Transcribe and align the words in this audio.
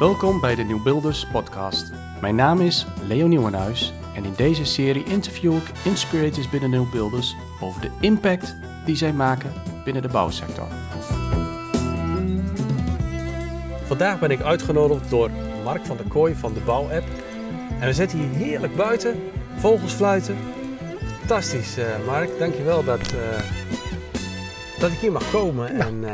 Welkom 0.00 0.40
bij 0.40 0.54
de 0.54 0.62
Nieuwbuilders 0.62 1.26
podcast. 1.26 1.90
Mijn 2.20 2.34
naam 2.34 2.60
is 2.60 2.86
Leo 3.02 3.26
Nieuwenhuis 3.26 3.92
en 4.14 4.24
in 4.24 4.34
deze 4.34 4.64
serie 4.64 5.04
interview 5.04 5.56
ik 5.56 5.70
inspirators 5.84 6.48
binnen 6.48 6.70
Nieuwbuilders 6.70 7.36
over 7.60 7.80
de 7.80 7.90
impact 8.00 8.56
die 8.84 8.96
zij 8.96 9.12
maken 9.12 9.52
binnen 9.84 10.02
de 10.02 10.08
bouwsector. 10.08 10.66
Vandaag 13.86 14.18
ben 14.18 14.30
ik 14.30 14.40
uitgenodigd 14.40 15.10
door 15.10 15.30
Mark 15.64 15.86
van 15.86 15.96
der 15.96 16.06
Kooi 16.06 16.34
van 16.34 16.52
de 16.52 16.60
Bouwapp. 16.60 17.06
En 17.80 17.86
we 17.86 17.92
zitten 17.92 18.18
hier 18.18 18.46
heerlijk 18.46 18.76
buiten, 18.76 19.30
vogels 19.56 19.92
fluiten. 19.92 20.36
Fantastisch, 21.18 21.78
uh, 21.78 21.84
Mark. 22.06 22.38
Dankjewel 22.38 22.84
dat, 22.84 23.12
uh, 23.12 23.40
dat 24.78 24.90
ik 24.90 24.98
hier 24.98 25.12
mag 25.12 25.30
komen. 25.30 25.76
Ja. 25.76 25.86
En, 25.86 25.94
uh, 25.94 26.10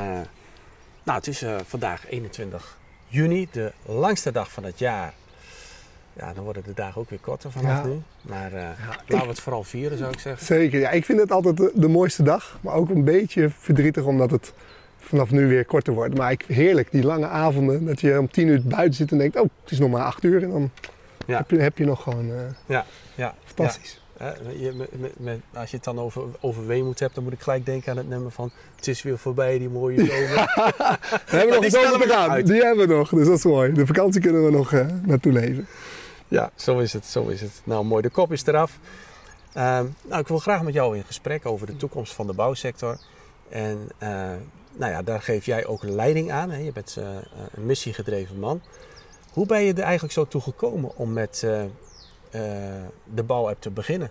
nou, 1.03 1.19
het 1.19 1.27
is 1.27 1.43
uh, 1.43 1.57
vandaag 1.65 2.09
21 2.09 2.77
juni, 3.07 3.49
de 3.53 3.73
langste 3.87 4.33
dag 4.33 4.51
van 4.53 4.65
het 4.65 4.79
jaar. 4.79 5.13
Ja, 6.13 6.33
dan 6.33 6.45
worden 6.45 6.63
de 6.65 6.75
dagen 6.75 7.01
ook 7.01 7.11
weer 7.11 7.19
korter 7.19 7.51
vanaf 7.53 7.83
Ja. 7.83 7.87
nu. 7.89 8.01
Maar 8.23 8.53
uh, 8.53 8.59
Ja, 8.61 8.71
laten 9.07 9.27
we 9.27 9.33
het 9.33 9.41
vooral 9.41 9.63
vieren, 9.65 9.99
zou 9.99 10.13
ik 10.13 10.19
zeggen. 10.19 10.47
Zeker, 10.47 10.81
ja. 10.81 10.91
Ik 10.91 11.05
vind 11.05 11.21
het 11.21 11.31
altijd 11.33 11.57
de, 11.57 11.71
de 11.75 11.89
mooiste 11.89 12.23
dag. 12.23 12.59
Maar 12.61 12.75
ook 12.75 12.91
een 12.91 13.05
beetje 13.05 13.51
verdrietig 13.59 14.05
omdat 14.05 14.31
het 14.31 14.53
vanaf 14.99 15.31
nu 15.31 15.47
weer 15.47 15.65
korter 15.65 15.93
wordt. 15.95 16.17
Maar 16.19 16.31
ik, 16.31 16.45
heerlijk, 16.49 16.91
die 16.91 17.03
lange 17.05 17.27
avonden. 17.27 17.85
Dat 17.85 18.01
je 18.01 18.19
om 18.19 18.31
tien 18.31 18.47
uur 18.49 18.63
buiten 18.63 18.95
zit 18.95 19.11
en 19.11 19.19
denkt, 19.19 19.37
oh, 19.37 19.49
het 19.63 19.71
is 19.71 19.79
nog 19.79 19.91
maar 19.91 20.03
acht 20.05 20.25
uur. 20.25 20.43
En 20.43 20.51
dan 20.51 20.71
Ja. 21.27 21.37
heb, 21.37 21.51
je, 21.51 21.59
heb 21.59 21.79
je 21.79 21.85
nog 21.85 22.03
gewoon 22.03 22.31
eh, 22.31 22.37
Ja, 22.67 22.87
ja. 23.15 23.35
fantastisch. 23.45 24.05
Als 25.55 25.71
je 25.71 25.77
het 25.77 25.85
dan 25.85 25.99
over, 25.99 26.23
over 26.41 26.67
weemoed 26.67 26.99
hebt, 27.01 27.15
dan 27.15 27.25
moet 27.25 27.33
ik 27.33 27.41
gelijk 27.41 27.67
denken 27.67 27.91
aan 27.91 27.97
het 27.97 28.09
nummer 28.09 28.31
van 28.31 28.51
Het 28.77 28.89
is 28.89 29.03
weer 29.03 29.19
voorbij, 29.19 29.59
die 29.59 29.69
mooie 29.69 29.97
zomer. 30.11 30.53
We 31.27 31.37
hebben 31.37 31.55
nog 31.55 31.61
die 31.61 31.71
zomer 31.71 31.99
we 31.99 32.07
te 32.07 32.13
gaan. 32.13 32.31
uit. 32.31 32.47
Die 32.47 32.63
hebben 32.63 32.89
we 32.89 32.95
nog, 32.95 33.11
dus 33.11 33.27
dat 33.27 33.37
is 33.39 33.45
mooi. 33.45 33.73
De 33.73 33.87
vakantie 33.87 34.21
kunnen 34.21 34.45
we 34.45 34.51
nog 34.51 34.73
eh, 34.73 34.87
naartoe 35.03 35.33
leven. 35.33 35.67
ja, 36.29 36.51
zo 36.55 36.79
is 36.79 36.93
het, 36.93 37.05
zo 37.05 37.27
is 37.27 37.41
het. 37.41 37.61
Nou, 37.65 37.85
mooi, 37.85 38.03
de 38.03 38.11
kop 38.11 38.33
is 38.33 38.47
eraf. 38.47 38.79
Ehm, 39.53 39.87
nou, 40.03 40.21
ik 40.21 40.29
wil 40.29 40.39
graag 40.39 40.63
met 40.63 40.75
jou 40.75 40.97
in 40.97 41.05
gesprek 41.05 41.47
over 41.47 41.67
de 41.67 41.77
toekomst 41.77 42.13
van 42.13 42.27
de 42.27 42.33
bouwsector. 42.33 42.99
En 43.49 43.89
eh, 43.99 44.09
nou 44.77 44.93
ja, 44.93 45.03
daar 45.03 45.23
geef 45.23 45.47
jij 45.47 45.67
ook 45.67 45.83
leiding 45.83 46.33
aan. 46.33 46.51
Hè? 46.51 46.59
Je 46.59 46.73
bent 46.73 46.97
eh, 46.99 47.05
een 47.55 47.67
missiegedreven 47.67 48.39
man. 48.39 48.61
Hoe 49.33 49.47
ben 49.47 49.63
je 49.63 49.73
er 49.73 49.83
eigenlijk 49.83 50.13
zo 50.13 50.27
toe 50.27 50.41
gekomen 50.41 50.97
om 50.97 51.13
met 51.13 51.47
de 53.15 53.23
bouwapp 53.27 53.61
te 53.61 53.71
beginnen? 53.71 54.11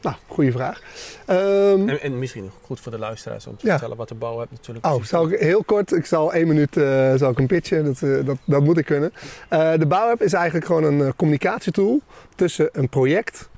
Nou, 0.00 0.16
goede 0.26 0.52
vraag. 0.52 0.80
Ehm, 1.26 1.88
En, 1.88 2.00
en 2.00 2.18
misschien 2.18 2.50
goed 2.62 2.80
voor 2.80 2.92
de 2.92 2.98
luisteraars 2.98 3.46
om 3.46 3.56
te 3.56 3.66
Ja. 3.66 3.70
vertellen 3.72 3.96
wat 3.96 4.08
de 4.08 4.14
bouwapp 4.14 4.50
natuurlijk 4.50 4.86
Oh, 4.86 5.02
zal 5.02 5.28
ik 5.30 5.40
heel 5.40 5.64
kort, 5.64 5.92
ik 5.92 6.06
zal 6.06 6.32
één 6.32 6.46
minuut 6.46 6.76
eh, 6.76 7.14
zal 7.14 7.30
ik 7.30 7.36
hem 7.36 7.46
pitchen, 7.46 7.84
dat, 7.84 8.02
eh, 8.02 8.26
dat, 8.26 8.36
dat 8.44 8.62
moet 8.62 8.78
ik 8.78 8.84
kunnen. 8.84 9.12
Eh, 9.48 9.72
de 9.78 9.86
bouwapp 9.86 10.22
is 10.22 10.32
eigenlijk 10.32 10.66
gewoon 10.66 10.84
een 10.84 11.00
eh, 11.00 11.08
communicatietool 11.16 12.00
tussen 12.34 12.68
een 12.72 12.88
project 12.88 13.48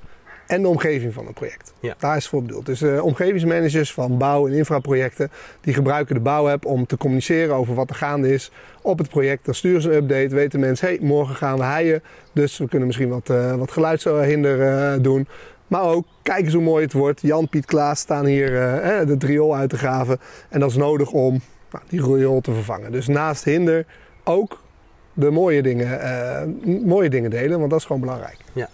en 0.51 0.61
de 0.61 0.67
omgeving 0.67 1.13
van 1.13 1.27
een 1.27 1.33
project. 1.33 1.73
Ja. 1.79 1.95
Daar 1.99 2.15
is 2.15 2.21
het 2.21 2.31
voor 2.31 2.41
bedoeld. 2.41 2.65
Dus 2.65 2.81
eh, 2.81 3.03
omgevingsmanagers 3.03 3.93
van 3.93 4.17
bouw- 4.17 4.47
en 4.47 4.53
infraprojecten, 4.53 5.31
die 5.61 5.73
gebruiken 5.73 6.15
de 6.15 6.21
bouwapp 6.21 6.65
om 6.65 6.85
te 6.85 6.97
communiceren 6.97 7.55
over 7.55 7.75
wat 7.75 7.89
er 7.89 7.95
gaande 7.95 8.33
is 8.33 8.51
op 8.81 8.97
het 8.97 9.09
project. 9.09 9.45
Dan 9.45 9.55
sturen 9.55 9.81
ze 9.81 9.89
een 9.89 9.95
update, 9.95 10.35
weten 10.35 10.59
mensen, 10.59 10.87
hey, 10.87 10.97
morgen 11.01 11.35
gaan 11.35 11.57
we 11.57 11.63
heien, 11.63 12.03
dus 12.33 12.57
we 12.57 12.67
kunnen 12.67 12.87
misschien 12.87 13.09
wat, 13.09 13.29
eh, 13.29 13.55
wat 13.55 13.71
geluidshinder 13.71 14.61
eh, 14.61 15.03
doen. 15.03 15.27
Maar 15.67 15.83
ook, 15.83 16.05
kijk 16.21 16.45
eens 16.45 16.53
hoe 16.53 16.63
mooi 16.63 16.83
het 16.83 16.93
wordt. 16.93 17.21
Jan, 17.21 17.49
Piet, 17.49 17.65
Klaas 17.65 17.99
staan 17.99 18.25
hier 18.25 18.49
de 19.05 19.15
riool 19.19 19.55
uit 19.55 19.69
te 19.69 19.77
graven. 19.77 20.19
En 20.49 20.59
dat 20.59 20.69
is 20.69 20.75
nodig 20.75 21.11
om 21.11 21.41
nou, 21.71 21.83
die 21.87 22.03
riool 22.03 22.41
te 22.41 22.53
vervangen. 22.53 22.91
Dus 22.91 23.07
naast 23.07 23.43
hinder 23.43 23.85
ook 24.23 24.61
de 25.13 25.29
mooie 25.29 25.61
dingen, 25.61 26.59
mooie 26.85 27.09
dingen 27.09 27.29
delen, 27.29 27.59
want 27.59 27.69
dat 27.69 27.79
is 27.79 27.85
gewoon 27.85 28.01
belangrijk. 28.01 28.37
Ja. 28.53 28.69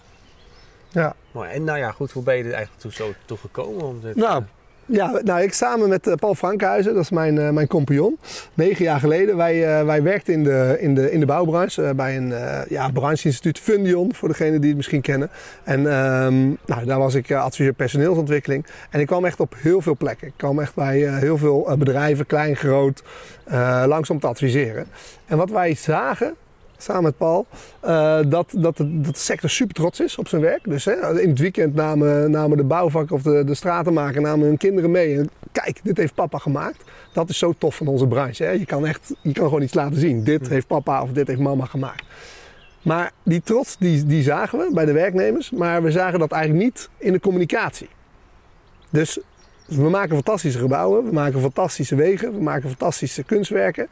Ja. 0.89 1.15
Mooi. 1.31 1.49
En 1.49 1.63
nou 1.63 1.77
ja, 1.77 1.91
goed, 1.91 2.11
hoe 2.11 2.23
ben 2.23 2.37
je 2.37 2.43
er 2.43 2.53
eigenlijk 2.53 2.81
toe, 2.81 2.91
zo 2.91 3.13
toe 3.25 3.37
gekomen? 3.37 3.85
Om 3.85 4.01
dit, 4.01 4.15
Nou, 4.15 4.43
ja, 4.89 5.19
nou, 5.23 5.41
ik 5.41 5.53
samen 5.53 5.89
met 5.89 6.07
eh, 6.07 6.13
Paul 6.15 6.35
Frankhuizen, 6.35 6.93
dat 6.93 7.03
is 7.03 7.09
mijn, 7.09 7.37
eh, 7.37 7.49
mijn 7.49 7.67
compagnon, 7.67 8.19
negen 8.53 8.83
jaar 8.83 8.99
geleden. 8.99 9.37
Wij, 9.37 9.79
eh, 9.79 9.85
wij 9.85 10.03
werkten 10.03 10.33
in 10.33 10.43
de, 10.43 10.77
in 10.79 10.95
de, 10.95 11.11
in 11.11 11.19
de 11.19 11.25
bouwbranche 11.25 11.83
eh, 11.83 11.93
bij 11.93 12.17
een 12.17 12.33
eh, 12.33 12.65
ja, 12.69 12.89
brancheinstituut 12.89 13.59
Fundion, 13.59 14.13
voor 14.13 14.27
degenen 14.27 14.59
die 14.59 14.67
het 14.67 14.77
misschien 14.77 15.01
kennen. 15.01 15.29
En 15.63 15.79
ehm, 15.91 16.47
nou, 16.65 16.85
daar 16.85 16.99
was 16.99 17.13
ik 17.15 17.29
eh, 17.29 17.43
adviseur 17.43 17.73
personeelsontwikkeling. 17.73 18.65
En 18.89 18.99
ik 18.99 19.07
kwam 19.07 19.25
echt 19.25 19.39
op 19.39 19.53
heel 19.57 19.81
veel 19.81 19.95
plekken. 19.97 20.27
Ik 20.27 20.33
kwam 20.35 20.59
echt 20.59 20.75
bij 20.75 21.07
eh, 21.07 21.17
heel 21.17 21.37
veel 21.37 21.69
eh, 21.69 21.77
bedrijven, 21.77 22.25
klein, 22.25 22.55
groot, 22.55 23.03
eh, 23.43 23.83
langs 23.87 24.09
om 24.09 24.19
te 24.19 24.27
adviseren. 24.27 24.87
En 25.25 25.37
wat 25.37 25.49
wij 25.49 25.75
zagen, 25.75 26.35
samen 26.77 27.03
met 27.03 27.17
Paul, 27.17 27.45
eh, 27.79 28.19
dat, 28.27 28.53
dat, 28.57 28.77
de, 28.77 29.01
dat 29.01 29.13
de 29.13 29.19
sector 29.19 29.49
super 29.49 29.75
trots 29.75 29.99
is 29.99 30.17
op 30.17 30.27
zijn 30.27 30.41
werk. 30.41 30.63
Dus 30.63 30.85
hè, 30.85 31.21
in 31.21 31.29
het 31.29 31.39
weekend 31.39 31.75
namen, 31.75 32.31
namen 32.31 32.57
de 32.57 32.63
bouwvakken 32.63 33.15
of 33.15 33.21
de, 33.21 33.43
de 33.43 33.55
stratenmaker 33.55 34.21
namen 34.21 34.47
hun 34.47 34.57
kinderen 34.57 34.91
mee. 34.91 35.17
En 35.17 35.29
kijk, 35.51 35.79
dit 35.83 35.97
heeft 35.97 36.13
papa 36.13 36.38
gemaakt. 36.38 36.83
Dat 37.13 37.29
is 37.29 37.38
zo 37.38 37.53
tof 37.57 37.75
van 37.75 37.88
onze 37.88 38.07
branche. 38.07 38.43
Hè. 38.43 38.51
Je 38.51 38.65
kan 38.65 38.85
echt, 38.85 39.13
je 39.21 39.31
kan 39.31 39.43
gewoon 39.43 39.61
iets 39.61 39.73
laten 39.73 39.99
zien. 39.99 40.23
Dit 40.23 40.49
heeft 40.49 40.67
papa 40.67 41.01
of 41.01 41.11
dit 41.11 41.27
heeft 41.27 41.39
mama 41.39 41.65
gemaakt. 41.65 42.03
Maar 42.81 43.11
die 43.23 43.41
trots, 43.41 43.77
die, 43.77 44.05
die 44.05 44.23
zagen 44.23 44.59
we 44.59 44.69
bij 44.73 44.85
de 44.85 44.91
werknemers. 44.91 45.51
Maar 45.51 45.83
we 45.83 45.91
zagen 45.91 46.19
dat 46.19 46.31
eigenlijk 46.31 46.63
niet 46.63 46.89
in 46.97 47.13
de 47.13 47.19
communicatie. 47.19 47.89
Dus 48.89 49.19
we 49.65 49.89
maken 49.89 50.15
fantastische 50.15 50.59
gebouwen. 50.59 51.05
We 51.05 51.11
maken 51.11 51.41
fantastische 51.41 51.95
wegen. 51.95 52.33
We 52.33 52.41
maken 52.41 52.69
fantastische 52.69 53.23
kunstwerken. 53.23 53.88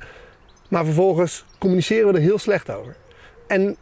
Maar 0.70 0.86
vervolgens 0.86 1.46
communiceren 1.58 2.08
we 2.08 2.14
er 2.14 2.24
heel 2.24 2.38
slecht 2.38 2.72
over. 2.72 2.96
En 3.48 3.78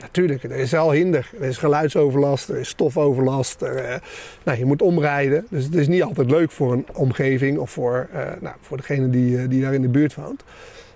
natuurlijk, 0.00 0.42
er 0.42 0.50
is 0.50 0.74
al 0.74 0.90
hinder. 0.90 1.30
Er 1.40 1.46
is 1.46 1.58
geluidsoverlast, 1.58 2.48
er 2.48 2.58
is 2.58 2.68
stofoverlast. 2.68 3.62
Er, 3.62 3.76
eh, 3.76 3.98
nou, 4.44 4.58
je 4.58 4.64
moet 4.64 4.82
omrijden. 4.82 5.46
Dus 5.50 5.64
het 5.64 5.74
is 5.74 5.88
niet 5.88 6.02
altijd 6.02 6.30
leuk 6.30 6.50
voor 6.50 6.72
een 6.72 6.86
omgeving 6.94 7.58
of 7.58 7.70
voor, 7.70 8.08
eh, 8.12 8.22
nou, 8.40 8.54
voor 8.60 8.76
degene 8.76 9.10
die, 9.10 9.38
eh, 9.38 9.48
die 9.48 9.62
daar 9.62 9.74
in 9.74 9.82
de 9.82 9.88
buurt 9.88 10.14
woont. 10.14 10.44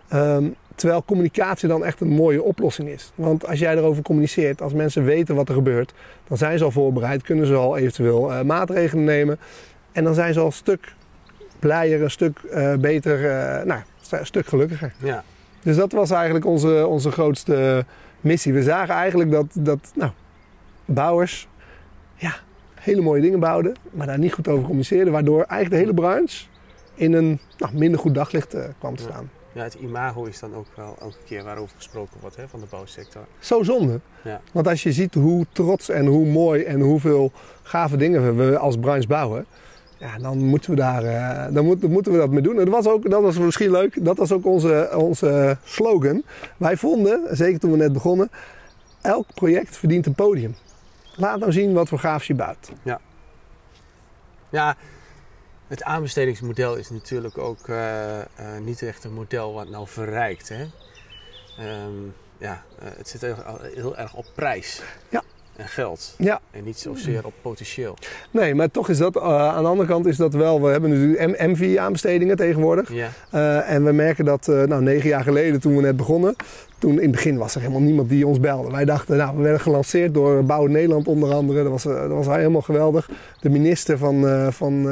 Ehm, 0.09 0.45
terwijl 0.75 1.05
communicatie 1.05 1.69
dan 1.69 1.85
echt 1.85 2.01
een 2.01 2.09
mooie 2.09 2.43
oplossing 2.43 2.89
is. 2.89 3.13
Want 3.15 3.47
als 3.47 3.59
jij 3.59 3.77
erover 3.77 4.03
communiceert, 4.03 4.63
als 4.63 4.73
mensen 4.73 5.05
weten 5.05 5.35
wat 5.35 5.49
er 5.49 5.55
gebeurt, 5.55 5.93
dan 6.29 6.37
zijn 6.37 6.59
ze 6.59 6.65
al 6.65 6.71
voorbereid, 6.71 7.23
kunnen 7.23 7.47
ze 7.47 7.55
al 7.55 7.77
eventueel 7.77 8.45
maatregelen 8.45 9.05
nemen. 9.05 9.39
En 9.93 10.05
dan 10.05 10.15
zijn 10.15 10.33
ze 10.33 10.41
al 10.41 10.47
een 10.47 10.53
stuk 10.53 10.95
blijer, 11.59 12.03
een 12.03 12.11
stuk 12.11 12.41
beter, 12.81 13.21
nou, 13.67 13.81
een 14.19 14.27
stuk 14.27 14.47
gelukkiger. 14.47 14.93
ja. 14.99 15.25
Dus 15.63 15.77
dat 15.77 15.93
was 15.93 16.11
eigenlijk 16.11 16.45
onze, 16.45 16.87
onze 16.87 17.11
grootste 17.11 17.85
missie. 18.21 18.53
We 18.53 18.63
zagen 18.63 18.95
eigenlijk 18.95 19.31
dat, 19.31 19.47
dat 19.53 19.93
nou, 19.95 20.11
bouwers 20.85 21.49
ja, 22.15 22.35
hele 22.75 23.01
mooie 23.01 23.21
dingen 23.21 23.41
bouwden, 23.41 23.77
maar 23.91 24.07
daar 24.07 24.19
niet 24.19 24.33
goed 24.33 24.49
over 24.49 24.63
communiceerden. 24.63 25.13
Waardoor 25.13 25.43
eigenlijk 25.43 25.71
de 25.71 25.77
hele 25.77 25.95
branche 25.95 26.47
in 26.95 27.13
een 27.13 27.39
nou, 27.59 27.75
minder 27.75 28.01
goed 28.01 28.15
daglicht 28.15 28.55
eh, 28.55 28.65
kwam 28.79 28.97
te 28.97 29.03
staan. 29.03 29.31
ja, 29.53 29.63
het 29.63 29.75
imago 29.75 30.25
is 30.25 30.41
dan 30.41 30.55
ook 30.55 30.67
wel 30.75 30.97
elke 31.01 31.17
keer 31.25 31.45
waarover 31.45 31.77
gesproken 31.77 32.21
wordt 32.21 32.37
hè, 32.37 32.49
van 32.49 32.61
de 32.61 32.67
bouwsector. 32.71 33.23
Zo 33.39 33.63
zonde. 33.63 34.01
Ja. 34.25 34.41
Want 34.53 34.69
als 34.69 34.83
je 34.83 34.93
ziet 34.93 35.15
hoe 35.15 35.47
trots 35.53 35.89
en 35.89 36.07
hoe 36.07 36.27
mooi 36.27 36.63
en 36.63 36.81
hoeveel 36.81 37.33
gave 37.63 37.97
dingen 37.97 38.37
we 38.37 38.59
als 38.59 38.77
branche 38.77 39.07
bouwen. 39.07 39.47
Ja, 40.01 40.19
dan 40.19 40.39
moeten 40.39 40.71
we 40.71 40.77
daar 40.77 41.05
eh, 41.05 41.55
dan 41.55 41.65
moet, 41.65 41.81
dan 41.81 41.91
moeten 41.91 42.13
we 42.13 42.19
dat 42.19 42.31
mee 42.31 42.43
doen. 42.43 42.59
En 42.59 42.65
dat 42.65 42.75
was, 42.75 42.87
ook, 42.87 43.11
dat 43.11 43.23
was 43.23 43.39
misschien 43.39 43.71
leuk. 43.71 44.05
Dat 44.05 44.19
was 44.19 44.33
ook 44.33 44.47
onze, 44.47 44.91
onze 44.97 45.57
slogan. 45.65 46.23
Wij 46.57 46.77
vonden, 46.77 47.37
zeker 47.37 47.61
toen 47.61 47.71
we 47.71 47.77
net 47.77 47.93
begonnen, 47.93 48.31
elk 49.01 49.27
project 49.35 49.77
verdient 49.77 50.07
een 50.07 50.15
podium. 50.15 50.57
Laat 51.17 51.39
nou 51.39 51.53
zien 51.53 51.73
wat 51.73 51.89
voor 51.89 51.99
gaafs 51.99 52.27
je 52.27 52.35
bouwt. 52.35 52.73
Ja, 54.51 54.77
het 55.67 55.83
aanbestedingsmodel 55.83 56.77
is 56.77 56.91
natuurlijk 56.91 57.39
ook 57.39 57.69
eh, 57.69 58.21
eh, 58.21 58.27
niet 58.63 58.83
echt 58.83 59.05
een 59.05 59.13
model 59.13 59.53
wat 59.53 59.69
nou 59.69 59.89
verrijkt. 59.89 60.49
Hè? 60.49 60.67
Ehm, 61.59 62.03
ja, 62.39 62.63
het 62.81 63.09
zit 63.09 63.21
heel, 63.21 63.37
heel 63.75 63.97
erg 63.97 64.15
op 64.15 64.27
prijs 64.35 64.83
Ja. 65.09 65.23
En 65.61 65.69
geld. 65.69 66.15
Ja. 66.19 66.41
En 66.51 66.65
niet 66.65 66.79
zozeer 66.79 67.27
op 67.27 67.33
potentieel. 67.43 67.97
Nee, 68.31 68.55
maar 68.55 68.71
toch 68.71 68.89
is 68.89 68.99
dat 68.99 69.17
eh, 69.17 69.23
aan 69.23 69.63
de 69.63 69.69
andere 69.69 69.89
kant 69.89 70.07
is 70.07 70.17
dat 70.17 70.35
wel. 70.35 70.63
We 70.63 70.69
hebben 70.69 70.91
natuurlijk 70.91 71.41
MV-aanbestedingen 71.41 72.37
tegenwoordig. 72.37 72.93
Ja, 72.93 73.09
Eh, 73.31 73.71
en 73.71 73.85
we 73.85 73.93
merken 73.93 74.25
dat 74.25 74.49
eh, 74.49 74.63
nou, 74.63 74.83
negen 74.83 75.09
jaar 75.09 75.23
geleden, 75.23 75.61
toen 75.61 75.77
we 75.77 75.83
net 75.83 75.97
begonnen, 75.97 76.37
toen 76.79 76.93
in 76.93 77.03
het 77.03 77.11
begin 77.11 77.37
was 77.37 77.55
er 77.55 77.61
helemaal 77.61 77.83
niemand 77.83 78.09
die 78.09 78.27
ons 78.27 78.41
belde. 78.41 78.71
Wij 78.71 78.85
dachten, 78.85 79.17
nou, 79.17 79.37
we 79.37 79.43
werden 79.43 79.61
gelanceerd 79.61 80.15
door 80.15 80.45
Bouw 80.45 80.67
Nederland 80.67 81.09
onder 81.09 81.33
andere. 81.35 81.63
Dat 81.63 81.73
was, 81.73 81.83
dat 81.83 82.09
was 82.09 82.27
helemaal 82.27 82.63
geweldig. 82.63 83.11
De 83.41 83.49
minister 83.49 83.99
van, 83.99 84.53
van, 84.53 84.83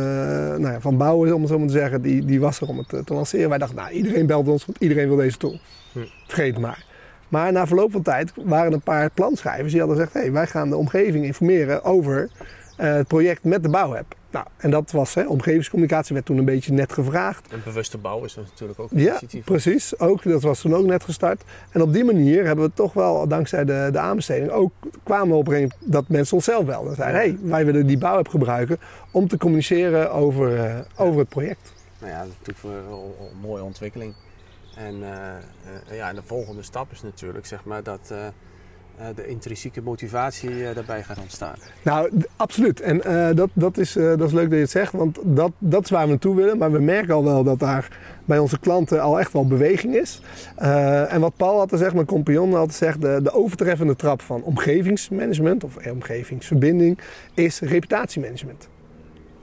nou 0.61 0.73
ja, 0.73 0.81
van 0.81 0.97
Bouwen, 0.97 1.35
om 1.35 1.41
het 1.41 1.51
zo 1.51 1.59
maar 1.59 1.67
te 1.67 1.73
zeggen, 1.73 2.03
die, 2.03 2.25
die 2.25 2.41
was 2.41 2.61
er 2.61 2.69
om 2.69 2.79
het 2.79 3.07
te 3.07 3.15
lanceren. 3.15 3.49
Wij 3.49 3.59
dachten, 3.59 3.77
nou, 3.77 3.91
iedereen 3.91 4.27
belt 4.27 4.49
ons, 4.49 4.67
want 4.67 4.79
iedereen 4.79 5.09
wil 5.09 5.17
deze 5.17 5.37
tool. 5.37 5.59
Hm. 5.93 5.99
Vergeet 6.27 6.59
maar. 6.59 6.88
Maar 7.29 7.53
na 7.53 7.67
verloop 7.67 7.93
van 7.93 8.03
tijd 8.03 8.33
waren 8.45 8.67
er 8.67 8.73
een 8.73 8.81
paar 8.81 9.11
planschrijvers 9.11 9.71
die 9.73 9.81
hadden 9.81 9.99
gezegd, 9.99 10.15
hey, 10.15 10.33
wij 10.33 10.47
gaan 10.47 10.71
de 10.71 10.77
omgeving 10.77 11.25
informeren 11.25 11.85
over 11.85 12.29
eh, 12.77 12.93
het 12.93 13.07
project 13.07 13.45
met 13.45 13.63
de 13.63 13.69
bouw 13.69 13.93
heb. 13.93 14.17
Nou, 14.31 14.47
en 14.57 14.71
dat 14.71 14.91
was, 14.91 15.15
hè, 15.15 15.27
omgevingscommunicatie 15.27 16.15
werd 16.15 16.27
toen 16.27 16.39
een 16.39 16.45
beetje 16.45 16.73
net 16.73 16.93
gevraagd. 16.93 17.49
En 17.53 17.61
bewuste 17.65 17.99
bouw 17.99 18.25
is 18.25 18.35
natuurlijk 18.35 18.81
ook 18.81 18.91
een 18.91 18.99
Ja, 18.99 19.09
initiatief. 19.09 19.45
precies. 19.45 19.99
Ook, 19.99 20.23
dat 20.23 20.43
was 20.43 20.61
toen 20.61 20.75
ook 20.75 20.87
net 20.87 21.05
gestart. 21.05 21.43
En 21.71 21.83
op 21.83 21.93
die 21.93 22.05
manier 22.05 22.47
hebben 22.47 22.65
we 22.65 22.71
toch 22.75 22.93
wel, 22.93 23.29
dankzij 23.29 23.65
de, 23.65 23.89
de 23.93 23.99
aanbesteding, 23.99 24.51
ook 24.51 24.73
kwamen 25.03 25.29
we 25.29 25.35
op 25.35 25.49
een 25.49 25.73
dat 25.79 26.09
mensen 26.09 26.37
onszelf 26.37 26.65
belden. 26.65 26.91
En 26.91 26.97
zeiden, 26.97 27.21
hé, 27.21 27.27
hey, 27.27 27.39
wij 27.43 27.65
willen 27.65 27.87
die 27.87 27.99
bouw 27.99 28.23
gebruiken 28.23 28.79
om 29.11 29.29
te 29.29 29.37
communiceren 29.37 30.13
over, 30.13 30.65
eh, 30.65 30.79
over 30.97 31.19
het 31.19 31.29
project. 31.29 31.73
Nou 31.99 32.13
ja, 32.13 32.19
dat 32.19 32.29
is 32.29 32.47
natuurlijk 32.47 32.87
wel 32.89 33.17
een 33.21 33.41
mooie 33.41 33.63
ontwikkeling. 33.63 34.15
En 34.87 35.03
eh, 35.03 35.11
eh, 35.89 35.97
ja, 35.97 36.13
de 36.13 36.23
volgende 36.25 36.63
stap 36.63 36.93
is 36.93 37.03
natuurlijk 37.03 37.47
zeg 37.47 37.65
maar, 37.65 37.83
dat 37.83 38.01
eh, 38.11 38.19
de 39.15 39.27
intrinsieke 39.27 39.83
motivatie 39.83 40.73
daarbij 40.75 41.03
gaat 41.03 41.19
ontstaan. 41.19 41.55
Nou, 41.83 42.11
absoluut. 42.37 42.81
En 42.81 43.01
dat, 43.37 43.51
dat, 43.53 43.79
is, 43.79 43.93
dat 43.93 44.21
is 44.21 44.33
leuk 44.33 44.45
dat 44.45 44.53
je 44.53 44.59
het 44.59 44.71
zegt, 44.71 44.93
want 44.93 45.19
dat, 45.23 45.53
dat 45.59 45.85
is 45.85 45.91
waar 45.91 46.03
we 46.03 46.09
naartoe 46.09 46.37
willen. 46.37 46.59
Maar 46.59 46.73
we 46.73 46.79
merken 46.79 47.15
al 47.15 47.25
wel 47.25 47.45
dat 47.45 47.59
daar 47.59 47.99
bij 48.25 48.39
onze 48.39 48.59
klanten 48.59 49.03
al 49.03 49.21
echt 49.21 49.33
wel 49.33 49.47
beweging 49.47 49.95
is. 49.95 50.21
En 51.09 51.21
wat 51.21 51.37
Paul 51.37 51.59
altijd 51.61 51.81
zegt, 51.81 51.95
mijn 51.95 52.07
compagnon 52.07 52.55
altijd 52.55 52.77
zegt, 52.77 53.01
de, 53.01 53.21
de 53.23 53.33
overtreffende 53.33 53.97
trap 53.97 54.23
van 54.23 54.43
omgevingsmanagement 54.43 55.65
of 55.65 55.77
omgevingsverbinding 55.87 56.99
is 57.35 57.61
reputatiemanagement. 57.61 58.69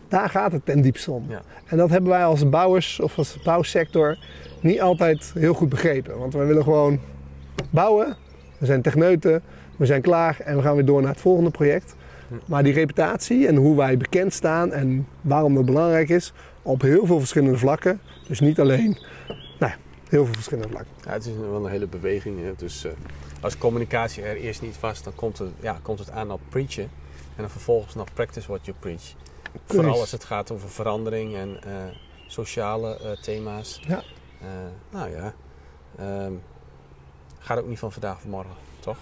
Daar 0.07 0.29
gaat 0.29 0.51
het 0.51 0.65
ten 0.65 0.81
diepste 0.81 1.11
om. 1.11 1.25
Ja. 1.29 1.41
En 1.65 1.77
dat 1.77 1.89
hebben 1.89 2.09
wij 2.09 2.25
als 2.25 2.49
bouwers 2.49 2.99
of 2.99 3.17
als 3.17 3.41
bouwsector 3.43 4.17
niet 4.61 4.81
altijd 4.81 5.31
heel 5.33 5.53
goed 5.53 5.69
begrepen. 5.69 6.17
Want 6.17 6.33
wij 6.33 6.45
willen 6.45 6.63
gewoon 6.63 6.99
bouwen, 7.69 8.15
we 8.57 8.65
zijn 8.65 8.81
techneuten, 8.81 9.41
we 9.77 9.85
zijn 9.85 10.01
klaar 10.01 10.39
en 10.39 10.55
we 10.55 10.61
gaan 10.61 10.75
weer 10.75 10.85
door 10.85 11.01
naar 11.01 11.11
het 11.11 11.21
volgende 11.21 11.51
project. 11.51 11.95
Maar 12.45 12.63
die 12.63 12.73
reputatie 12.73 13.47
en 13.47 13.55
hoe 13.55 13.75
wij 13.75 13.97
bekend 13.97 14.33
staan 14.33 14.71
en 14.71 15.07
waarom 15.21 15.55
dat 15.55 15.65
belangrijk 15.65 16.09
is, 16.09 16.33
op 16.61 16.81
heel 16.81 17.05
veel 17.05 17.19
verschillende 17.19 17.57
vlakken. 17.57 17.99
Dus 18.27 18.39
niet 18.39 18.59
alleen, 18.59 18.97
nou 19.59 19.71
ja, 19.71 19.75
heel 20.09 20.25
veel 20.25 20.33
verschillende 20.33 20.69
vlakken. 20.69 20.93
Ja, 21.05 21.11
het 21.11 21.25
is 21.25 21.31
wel 21.49 21.65
een 21.65 21.71
hele 21.71 21.87
beweging. 21.87 22.43
Hè. 22.43 22.53
Dus 22.57 22.85
eh, 22.85 22.91
als 23.41 23.57
communicatie 23.57 24.23
er 24.23 24.35
eerst 24.35 24.61
niet 24.61 24.79
was, 24.79 25.03
dan 25.03 25.15
komt 25.15 25.37
het, 25.37 25.49
ja, 25.59 25.77
komt 25.81 25.99
het 25.99 26.11
aan 26.11 26.31
op 26.31 26.41
preachen. 26.49 26.83
En 27.35 27.41
dan 27.41 27.49
vervolgens 27.49 27.95
nog 27.95 28.13
practice 28.13 28.47
what 28.47 28.65
you 28.65 28.77
preach. 28.79 29.13
Vooral 29.65 29.99
als 29.99 30.11
het 30.11 30.23
gaat 30.23 30.51
over 30.51 30.69
verandering 30.69 31.35
en 31.35 31.63
eh, 31.63 31.71
sociale 32.27 32.99
eh, 32.99 33.11
thema's. 33.21 33.81
Ja. 33.87 34.03
Eh, 34.41 34.47
nou 34.89 35.09
ja, 35.09 35.33
ehm, 35.97 36.33
gaat 37.39 37.59
ook 37.59 37.67
niet 37.67 37.79
van 37.79 37.91
vandaag 37.91 38.15
of 38.15 38.25
morgen, 38.25 38.53
toch? 38.79 38.97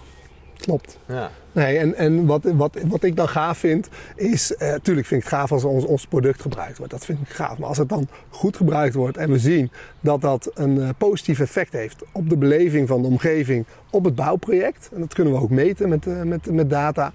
Klopt. 0.56 0.98
Ja. 1.06 1.30
Nee, 1.52 1.78
en, 1.78 1.94
en 1.94 2.26
wat, 2.26 2.44
wat, 2.44 2.78
wat 2.86 3.02
ik 3.02 3.16
dan 3.16 3.28
gaaf 3.28 3.58
vind, 3.58 3.88
is... 4.16 4.56
eh 4.56 4.74
tuurlijk 4.74 5.06
vind 5.06 5.22
ik 5.22 5.28
het 5.28 5.38
gaaf 5.38 5.52
als 5.52 5.64
ons, 5.64 5.84
ons 5.84 6.06
product 6.06 6.40
gebruikt 6.40 6.78
wordt. 6.78 6.92
Dat 6.92 7.04
vind 7.04 7.20
ik 7.20 7.28
gaaf. 7.28 7.58
Maar 7.58 7.68
als 7.68 7.78
het 7.78 7.88
dan 7.88 8.08
goed 8.28 8.56
gebruikt 8.56 8.94
wordt 8.94 9.16
en 9.16 9.30
we 9.30 9.38
zien 9.38 9.70
dat 10.00 10.20
dat 10.20 10.50
een 10.54 10.94
positief 10.98 11.40
effect 11.40 11.72
heeft... 11.72 12.02
op 12.12 12.28
de 12.28 12.36
beleving 12.36 12.88
van 12.88 13.02
de 13.02 13.08
omgeving 13.08 13.66
op 13.90 14.04
het 14.04 14.14
bouwproject... 14.14 14.90
en 14.94 15.00
dat 15.00 15.14
kunnen 15.14 15.32
we 15.32 15.40
ook 15.40 15.50
meten 15.50 15.88
met, 15.88 16.24
met, 16.24 16.50
met 16.50 16.70
data... 16.70 17.12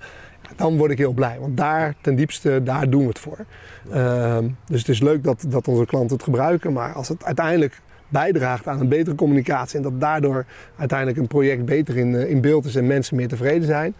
dan 0.56 0.78
word 0.78 0.92
ik 0.92 0.98
heel 0.98 1.14
blij. 1.14 1.38
Want 1.40 1.58
daar, 1.58 1.96
ten 2.02 2.16
diepste, 2.16 2.64
daar 2.64 2.90
doen 2.90 3.02
we 3.02 3.08
het 3.08 3.20
voor. 3.20 3.46
Ehm, 3.92 4.48
dus 4.66 4.80
het 4.80 4.90
is 4.90 5.00
leuk 5.00 5.24
dat, 5.24 5.46
dat 5.48 5.68
onze 5.68 5.86
klanten 5.86 6.16
het 6.16 6.24
gebruiken. 6.24 6.74
Maar 6.74 6.94
als 6.94 7.08
het 7.08 7.24
uiteindelijk 7.24 7.82
bijdraagt 8.10 8.68
aan 8.68 8.80
een 8.80 8.90
betere 8.90 9.16
communicatie... 9.16 9.78
en 9.78 9.84
dat 9.84 10.00
daardoor 10.00 10.46
uiteindelijk 10.78 11.20
een 11.20 11.28
project 11.28 11.66
beter 11.66 11.98
in, 11.98 12.16
eh, 12.16 12.30
in 12.30 12.42
beeld 12.42 12.66
is... 12.66 12.76
en 12.76 12.88
mensen 12.88 13.16
meer 13.16 13.28
tevreden 13.28 13.68
zijn... 13.68 13.96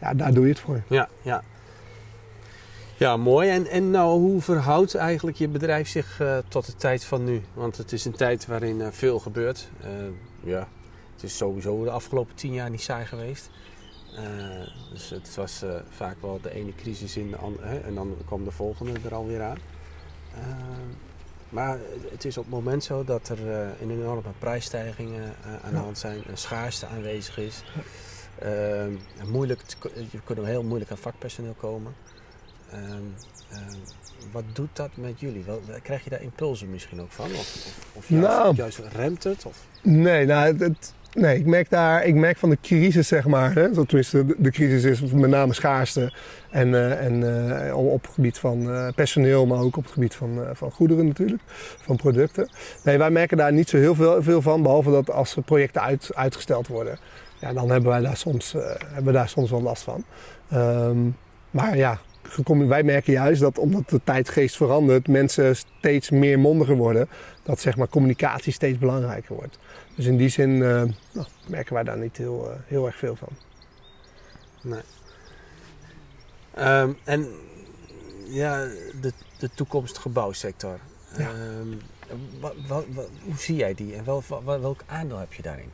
Ja, 0.00 0.14
daar 0.14 0.32
doe 0.32 0.44
je 0.44 0.50
het 0.50 0.60
voor. 0.60 0.82
Ja, 0.86 1.08
ja. 1.22 1.42
Ja, 2.96 3.16
mooi. 3.16 3.48
En, 3.48 3.66
en 3.66 3.90
nou, 3.90 4.20
hoe 4.20 4.40
verhoudt 4.40 4.94
eigenlijk 4.94 5.36
je 5.36 5.48
bedrijf 5.48 5.88
zich 5.88 6.20
eh, 6.20 6.38
tot 6.48 6.66
de 6.66 6.76
tijd 6.76 7.04
van 7.04 7.24
nu? 7.24 7.40
Want 7.54 7.76
het 7.76 7.92
is 7.92 8.04
een 8.04 8.16
tijd 8.16 8.46
waarin 8.46 8.80
eh, 8.80 8.88
veel 8.90 9.18
gebeurt. 9.18 9.70
Ja, 10.42 10.68
het 11.14 11.22
is 11.22 11.36
sowieso 11.36 11.84
de 11.84 11.90
afgelopen 11.90 12.34
tien 12.34 12.52
jaar 12.52 12.70
niet 12.70 12.80
saai 12.80 13.06
geweest. 13.06 13.50
Eh, 14.16 14.22
dus 14.92 15.10
het 15.10 15.34
was 15.34 15.62
eh, 15.62 15.74
vaak 15.88 16.16
wel 16.20 16.38
de 16.42 16.54
ene 16.54 16.74
crisis 16.74 17.16
in 17.16 17.30
de 17.30 17.36
andere, 17.36 17.66
hè, 17.66 17.78
en 17.80 17.94
dan 17.94 18.16
kwam 18.26 18.44
de 18.44 18.50
volgende 18.50 18.92
er 19.04 19.14
alweer 19.14 19.42
aan. 19.42 19.58
Eh, 20.34 20.40
maar 21.48 21.78
het 22.10 22.24
is 22.24 22.36
op 22.38 22.44
het 22.44 22.52
moment 22.52 22.84
zo 22.84 23.04
dat 23.04 23.28
er 23.28 23.50
eh, 23.52 23.68
een 23.80 23.90
enorme 23.90 24.22
prijsstijgingen 24.38 25.34
aan 25.62 25.70
de 25.70 25.76
Ja. 25.76 25.82
hand 25.82 25.98
zijn, 25.98 26.22
een 26.26 26.36
schaarste 26.38 26.86
aanwezig 26.86 27.38
is. 27.38 27.62
Moeilijk 29.26 29.62
je 30.10 30.20
kunt 30.24 30.46
heel 30.46 30.62
moeilijk 30.62 30.90
aan 30.90 30.98
vakpersoneel 30.98 31.54
komen. 31.58 31.94
Ehm, 32.70 32.82
ehm, 33.50 33.76
wat 34.32 34.44
doet 34.52 34.76
dat 34.76 34.90
met 34.94 35.20
jullie? 35.20 35.44
Wel, 35.44 35.60
krijg 35.82 36.04
je 36.04 36.10
daar 36.10 36.22
impulsen 36.22 36.70
misschien 36.70 37.00
ook 37.00 37.10
van? 37.12 37.24
Of, 37.24 37.38
of, 37.38 37.86
of 37.92 38.08
juist, 38.08 38.26
Nou. 38.28 38.54
juist 38.54 38.78
remt 38.78 39.24
het? 39.24 39.46
Of? 39.46 39.66
Nee, 39.82 40.26
nou, 40.26 40.56
het- 40.58 40.94
nee 41.12 41.38
ik, 41.38 41.46
merk 41.46 41.70
daar, 41.70 42.04
ik 42.04 42.14
merk 42.14 42.36
van 42.36 42.50
de 42.50 42.58
crisis, 42.62 43.08
zeg 43.08 43.26
maar. 43.26 43.54
Hè, 43.54 43.74
zo, 43.74 43.84
tenminste, 43.84 44.24
de, 44.38 44.50
crisis 44.50 44.84
is 44.84 45.12
met 45.12 45.30
name 45.30 45.54
schaarste. 45.54 46.12
En, 46.50 46.74
eh, 46.74 47.04
en 47.04 47.22
eh, 47.66 47.76
op 47.76 48.02
het 48.02 48.14
gebied 48.14 48.38
van 48.38 48.70
eh, 48.70 48.88
personeel, 48.94 49.46
maar 49.46 49.58
ook 49.58 49.76
op 49.76 49.82
het 49.82 49.92
gebied 49.92 50.14
van, 50.14 50.40
van 50.52 50.70
goederen 50.70 51.06
natuurlijk. 51.06 51.42
Van 51.80 51.96
producten. 51.96 52.48
Nee, 52.84 52.98
wij 52.98 53.10
merken 53.10 53.36
daar 53.36 53.52
niet 53.52 53.68
zo 53.68 53.76
heel 53.76 53.94
veel, 53.94 54.22
veel 54.22 54.42
van. 54.42 54.62
Behalve 54.62 54.90
dat 54.90 55.10
als 55.10 55.36
projecten 55.44 55.82
uit, 55.82 56.10
uitgesteld 56.14 56.66
worden. 56.66 56.98
Ja, 57.40 57.52
dan 57.52 57.70
hebben 57.70 57.90
wij 57.90 58.00
daar 58.00 58.16
soms, 58.16 58.52
hebben 58.86 59.04
we 59.04 59.12
daar 59.12 59.28
soms 59.28 59.50
wel 59.50 59.62
last 59.62 59.82
van. 59.82 60.04
Ehm, 60.50 60.98
maar 61.50 61.76
ja, 61.76 62.00
wij 62.44 62.82
merken 62.82 63.12
juist 63.12 63.40
dat 63.40 63.58
omdat 63.58 63.90
de 63.90 64.00
tijdgeest 64.04 64.56
verandert, 64.56 65.08
mensen 65.08 65.56
steeds 65.56 66.10
meer 66.10 66.38
mondiger 66.38 66.76
worden. 66.76 67.08
Dat 67.42 67.60
zeg 67.60 67.76
maar 67.76 67.88
communicatie 67.88 68.52
steeds 68.52 68.78
belangrijker 68.78 69.34
wordt. 69.34 69.58
Dus 70.00 70.08
in 70.08 70.16
die 70.16 70.28
zin 70.28 70.62
eh, 70.62 70.82
nou, 71.12 71.26
merken 71.46 71.74
wij 71.74 71.82
daar 71.82 71.98
niet 71.98 72.16
heel, 72.16 72.50
eh, 72.50 72.56
heel 72.66 72.86
erg 72.86 72.96
veel 72.96 73.16
van. 73.16 73.28
Nee. 74.62 74.80
Ehm, 76.54 76.90
en 77.04 77.28
ja, 78.26 78.66
de, 79.00 79.12
de 79.38 79.50
toekomstige 79.54 80.08
bouwsector. 80.08 80.78
Ja. 81.16 81.30
Ehm, 81.30 81.68
hoe 83.24 83.36
zie 83.36 83.56
jij 83.56 83.74
die 83.74 83.94
en 83.94 84.04
wel, 84.04 84.22
welk 84.44 84.80
aandeel 84.86 85.18
heb 85.18 85.32
je 85.32 85.42
daarin? 85.42 85.70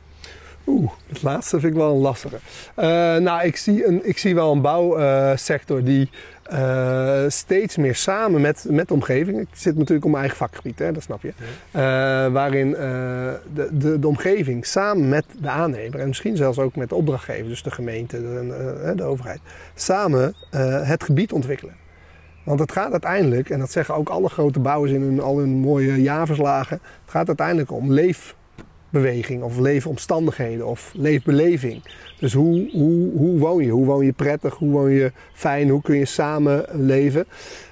Oeh, 0.65 0.91
het 1.07 1.21
laatste 1.21 1.59
vind 1.59 1.73
ik 1.73 1.79
wel 1.79 1.91
een 1.91 2.01
lastige. 2.01 2.39
Eh, 2.75 2.85
nou, 3.15 3.43
ik 3.43 3.57
zie, 3.57 3.85
een, 3.85 4.07
ik 4.07 4.17
zie 4.17 4.35
wel 4.35 4.51
een 4.51 4.61
bouwsector 4.61 5.83
die 5.83 6.09
eh, 6.49 7.23
steeds 7.27 7.77
meer 7.77 7.95
samen 7.95 8.41
met, 8.41 8.65
met 8.69 8.87
de 8.87 8.93
omgeving. 8.93 9.39
Ik 9.39 9.47
zit 9.51 9.75
natuurlijk 9.75 10.05
op 10.05 10.11
mijn 10.11 10.23
eigen 10.23 10.37
vakgebied, 10.37 10.79
hè, 10.79 10.91
dat 10.91 11.03
snap 11.03 11.21
je. 11.21 11.33
Eh, 11.71 11.81
waarin 12.31 12.75
eh, 12.75 12.81
de, 13.53 13.69
de, 13.71 13.99
de 13.99 14.07
omgeving 14.07 14.65
samen 14.65 15.09
met 15.09 15.25
de 15.39 15.49
aannemer 15.49 15.99
en 15.99 16.07
misschien 16.07 16.35
zelfs 16.35 16.59
ook 16.59 16.75
met 16.75 16.89
de 16.89 16.95
opdrachtgever, 16.95 17.47
dus 17.47 17.63
de 17.63 17.71
gemeente, 17.71 18.21
de, 18.21 18.55
eh, 18.83 18.91
de 18.95 19.03
overheid, 19.03 19.39
samen 19.75 20.35
het 20.83 21.03
gebied 21.03 21.31
ontwikkelen. 21.31 21.75
Want 22.43 22.59
het 22.59 22.71
gaat 22.71 22.91
uiteindelijk, 22.91 23.49
en 23.49 23.59
dat 23.59 23.71
zeggen 23.71 23.95
ook 23.95 24.09
alle 24.09 24.29
grote 24.29 24.59
bouwers 24.59 24.91
in 24.91 25.01
hun, 25.01 25.21
al 25.21 25.37
hun 25.37 25.49
mooie 25.49 26.01
jaarverslagen, 26.01 26.79
het 27.01 27.11
gaat 27.11 27.27
uiteindelijk 27.27 27.71
om 27.71 27.91
leefbeweging 28.89 29.43
of 29.43 29.57
leefomstandigheden 29.57 30.67
of 30.67 30.91
leefbeleving. 30.95 31.83
Dus 32.19 32.33
hoe, 32.33 32.69
hoe, 32.71 33.11
hoe 33.11 33.39
woon 33.39 33.63
je? 33.63 33.71
Hoe 33.71 33.85
woon 33.85 34.05
je 34.05 34.13
prettig? 34.13 34.55
Hoe 34.55 34.71
woon 34.71 34.91
je 34.91 35.11
fijn? 35.33 35.69
Hoe 35.69 35.81
kun 35.81 35.97
je 35.97 36.05
samen 36.05 36.65
leven? 36.71 37.25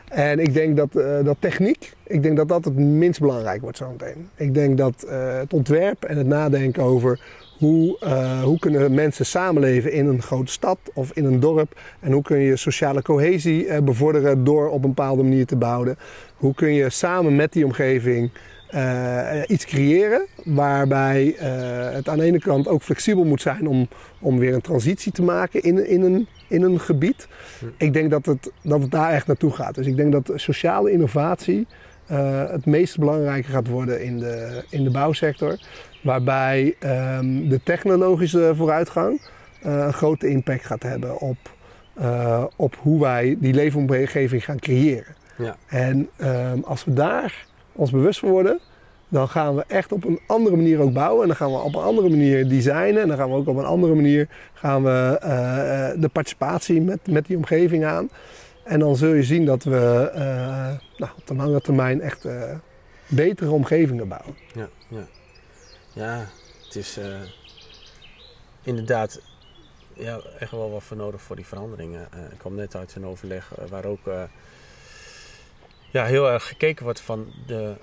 En 0.09 0.39
ik 0.39 0.53
denk 0.53 0.77
dat, 0.77 0.95
eh, 0.95 1.23
dat 1.23 1.37
techniek, 1.39 1.93
ik 2.03 2.23
denk 2.23 2.37
dat 2.37 2.47
dat 2.47 2.65
het 2.65 2.75
minst 2.77 3.19
belangrijk 3.19 3.61
wordt 3.61 3.77
zometeen. 3.77 4.29
Ik 4.35 4.53
denk 4.53 4.77
dat 4.77 5.03
eh, 5.03 5.37
het 5.37 5.53
ontwerp 5.53 6.03
en 6.03 6.17
het 6.17 6.27
nadenken 6.27 6.83
over 6.83 7.19
hoe, 7.57 7.97
eh, 7.99 8.43
hoe 8.43 8.59
kunnen 8.59 8.93
mensen 8.93 9.25
samenleven 9.25 9.91
in 9.91 10.05
een 10.05 10.21
grote 10.21 10.51
stad 10.51 10.77
of 10.93 11.11
in 11.13 11.25
een 11.25 11.39
dorp. 11.39 11.79
En 11.99 12.11
hoe 12.11 12.21
kun 12.21 12.37
je 12.37 12.55
sociale 12.55 13.01
cohesie 13.01 13.67
eh, 13.67 13.83
bevorderen 13.83 14.43
door 14.43 14.69
op 14.69 14.83
een 14.83 14.93
bepaalde 14.93 15.23
manier 15.23 15.45
te 15.45 15.55
bouwen. 15.55 15.97
Hoe 16.35 16.53
kun 16.53 16.73
je 16.73 16.89
samen 16.89 17.35
met 17.35 17.53
die 17.53 17.65
omgeving 17.65 18.31
eh, 18.69 19.41
iets 19.47 19.65
creëren 19.65 20.25
waarbij 20.43 21.35
het 21.93 22.09
aan 22.09 22.17
de 22.17 22.23
ene 22.23 22.39
kant 22.39 22.67
ook 22.67 22.81
flexibel 22.81 23.23
moet 23.23 23.41
zijn 23.41 23.67
om, 23.67 23.87
om 24.19 24.39
weer 24.39 24.53
een 24.53 24.61
transitie 24.61 25.11
te 25.11 25.21
maken 25.21 25.61
in, 25.61 25.87
in, 25.87 26.01
een, 26.01 26.27
in 26.47 26.61
een 26.61 26.79
gebied. 26.79 27.27
Ik 27.77 27.93
denk 27.93 28.09
dat 28.09 28.25
het, 28.25 28.51
dat 28.61 28.81
het 28.81 28.91
daar 28.91 29.11
echt 29.11 29.27
naartoe 29.27 29.51
gaat. 29.51 29.75
Dus 29.75 29.87
ik 29.87 29.95
denk 29.95 30.11
dat 30.11 30.31
sociale 30.35 30.91
innovatie 30.91 31.67
eh, 32.07 32.49
het 32.49 32.65
meest 32.65 32.97
belangrijke 32.97 33.49
gaat 33.51 33.67
worden 33.67 34.03
in 34.03 34.19
de, 34.19 34.63
in 34.69 34.83
de 34.83 34.89
bouwsector. 34.89 35.59
Waarbij 36.03 36.75
ehm, 36.79 37.47
de 37.47 37.59
technologische 37.63 38.53
vooruitgang 38.55 39.21
eh, 39.61 39.77
een 39.77 39.93
grote 39.93 40.27
impact 40.27 40.65
gaat 40.65 40.83
hebben 40.83 41.19
op, 41.19 41.37
eh, 41.93 42.43
op 42.55 42.75
hoe 42.79 42.99
wij 42.99 43.37
die 43.39 43.53
leefomgeving 43.53 44.45
gaan 44.45 44.59
creëren. 44.59 45.15
Ja. 45.37 45.55
En 45.67 46.09
ehm, 46.15 46.59
als 46.63 46.85
we 46.85 46.93
daar 46.93 47.45
ons 47.71 47.91
bewust 47.91 48.19
van 48.19 48.29
worden, 48.29 48.59
dan 49.07 49.27
gaan 49.27 49.55
we 49.55 49.63
echt 49.67 49.91
op 49.91 50.05
een 50.05 50.19
andere 50.27 50.55
manier 50.55 50.79
ook 50.79 50.93
bouwen. 50.93 51.21
En 51.21 51.27
dan 51.27 51.37
gaan 51.37 51.51
we 51.51 51.57
op 51.57 51.75
een 51.75 51.83
andere 51.83 52.09
manier 52.09 52.49
designen. 52.49 53.01
En 53.01 53.07
dan 53.07 53.17
gaan 53.17 53.29
we 53.29 53.35
ook 53.35 53.47
op 53.47 53.57
een 53.57 53.65
andere 53.65 53.95
manier 53.95 54.27
gaan 54.53 54.83
we, 54.83 55.17
de 55.99 56.09
participatie 56.09 56.81
met, 56.81 56.99
met 57.07 57.25
die 57.25 57.37
omgeving 57.37 57.85
aan. 57.85 58.09
En 58.65 58.79
dan 58.79 58.95
zul 58.95 59.13
je 59.13 59.23
zien 59.23 59.45
dat 59.45 59.63
we 59.63 60.09
eh, 60.13 60.21
nou, 60.97 61.11
op 61.17 61.27
de 61.27 61.35
lange 61.35 61.61
termijn 61.61 62.01
echt 62.01 62.25
eh, 62.25 62.55
betere 63.07 63.51
omgevingen 63.51 64.07
bouwen. 64.07 64.37
Ja, 64.53 64.69
ja. 64.87 65.07
ja 65.93 66.27
het 66.65 66.75
is 66.75 66.97
eh, 66.97 67.21
inderdaad 68.63 69.21
ja, 69.93 70.19
echt 70.39 70.51
wel 70.51 70.71
wat 70.71 70.83
voor 70.83 70.97
nodig 70.97 71.21
voor 71.21 71.35
die 71.35 71.45
veranderingen. 71.45 72.07
Ik 72.31 72.37
kwam 72.37 72.55
net 72.55 72.75
uit 72.75 72.95
een 72.95 73.05
overleg 73.05 73.51
waar 73.69 73.85
ook 73.85 74.09
ja, 75.91 76.05
heel 76.05 76.29
erg 76.31 76.47
gekeken 76.47 76.83
wordt 76.83 76.99
van 76.99 77.33
de 77.47 77.75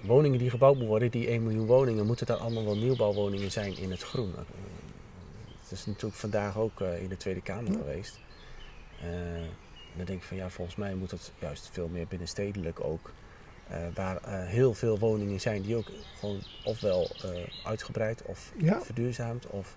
woningen 0.00 0.38
die 0.38 0.50
gebouwd 0.50 0.72
moeten 0.72 0.90
worden, 0.90 1.10
die 1.10 1.26
1 1.26 1.42
miljoen 1.42 1.66
woningen, 1.66 2.06
moeten 2.06 2.26
dat 2.26 2.38
allemaal 2.40 2.64
wel 2.64 2.76
nieuwbouwwoningen 2.76 3.50
zijn 3.50 3.76
in 3.78 3.90
het 3.90 4.02
groen. 4.02 4.34
Het 5.62 5.78
is 5.78 5.86
natuurlijk 5.86 6.14
vandaag 6.14 6.58
ook 6.58 6.80
in 6.80 7.08
de 7.08 7.16
Tweede 7.16 7.40
Kamer 7.42 7.72
Ja. 7.72 7.78
geweest. 7.78 8.18
En 9.92 9.96
dan 9.96 10.04
denk 10.06 10.20
ik 10.20 10.26
van 10.26 10.36
ja, 10.36 10.50
volgens 10.50 10.76
mij 10.76 10.94
moet 10.94 11.10
het 11.10 11.32
juist 11.38 11.68
veel 11.72 11.88
meer 11.88 12.06
binnenstedelijk 12.06 12.84
ook. 12.84 13.10
eh, 13.68 13.78
waar 13.94 14.16
eh, 14.16 14.46
heel 14.46 14.74
veel 14.74 14.98
woningen 14.98 15.40
zijn 15.40 15.62
die 15.62 15.76
ook 15.76 15.86
gewoon 16.18 16.42
ofwel 16.64 17.10
eh, 17.24 17.30
uitgebreid 17.64 18.22
of 18.22 18.52
Ja. 18.56 18.80
verduurzaamd 18.82 19.46
of 19.46 19.76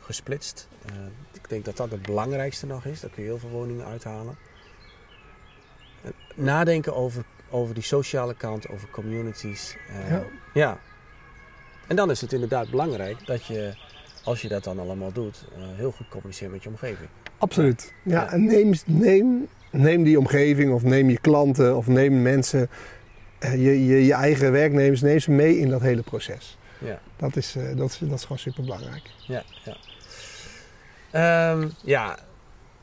gesplitst. 0.00 0.68
Ik 1.32 1.48
denk 1.48 1.64
dat 1.64 1.76
dat 1.76 1.90
het 1.90 2.02
belangrijkste 2.02 2.66
nog 2.66 2.84
is. 2.84 3.00
Daar 3.00 3.10
kun 3.10 3.22
je 3.22 3.28
heel 3.28 3.38
veel 3.38 3.48
woningen 3.48 3.86
uithalen. 3.86 4.36
Nadenken 6.34 6.94
over, 6.94 7.24
over 7.50 7.74
die 7.74 7.82
sociale 7.82 8.34
kant, 8.34 8.68
over 8.68 8.88
communities. 8.90 9.76
Ja. 10.08 10.22
ja. 10.54 10.78
En 11.86 11.96
dan 11.96 12.10
is 12.10 12.20
het 12.20 12.32
inderdaad 12.32 12.70
belangrijk 12.70 13.26
dat 13.26 13.44
je, 13.46 13.74
als 14.24 14.42
je 14.42 14.48
dat 14.48 14.64
dan 14.64 14.78
allemaal 14.78 15.12
doet, 15.12 15.44
heel 15.58 15.92
goed 15.92 16.08
communiceert 16.08 16.50
met 16.50 16.62
je 16.62 16.68
omgeving. 16.68 17.08
Absoluut. 17.38 17.92
Ja, 18.02 18.32
en 18.32 18.44
neem, 18.44 18.72
neem, 18.86 19.48
neem 19.70 20.02
die 20.02 20.18
omgeving 20.18 20.72
of 20.72 20.82
neem 20.82 21.10
je 21.10 21.18
klanten 21.18 21.76
of 21.76 21.86
neem 21.86 22.22
mensen, 22.22 22.68
eh, 23.38 23.52
je, 23.52 23.86
je, 23.86 24.04
je 24.04 24.12
eigen 24.12 24.52
werknemers, 24.52 25.00
neem 25.00 25.18
ze 25.18 25.30
mee 25.30 25.58
in 25.58 25.68
dat 25.68 25.80
hele 25.80 26.02
proces. 26.02 26.58
Ja. 26.78 27.00
Dat 27.16 27.36
is, 27.36 27.56
eh, 27.56 27.76
dat 27.76 27.90
is, 27.90 27.98
dat 27.98 28.18
is 28.18 28.22
gewoon 28.22 28.38
super 28.38 28.62
belangrijk. 28.62 29.10
Ja, 29.26 29.42
ja. 29.64 29.76
Ehm, 31.10 31.68
ja, 31.82 32.18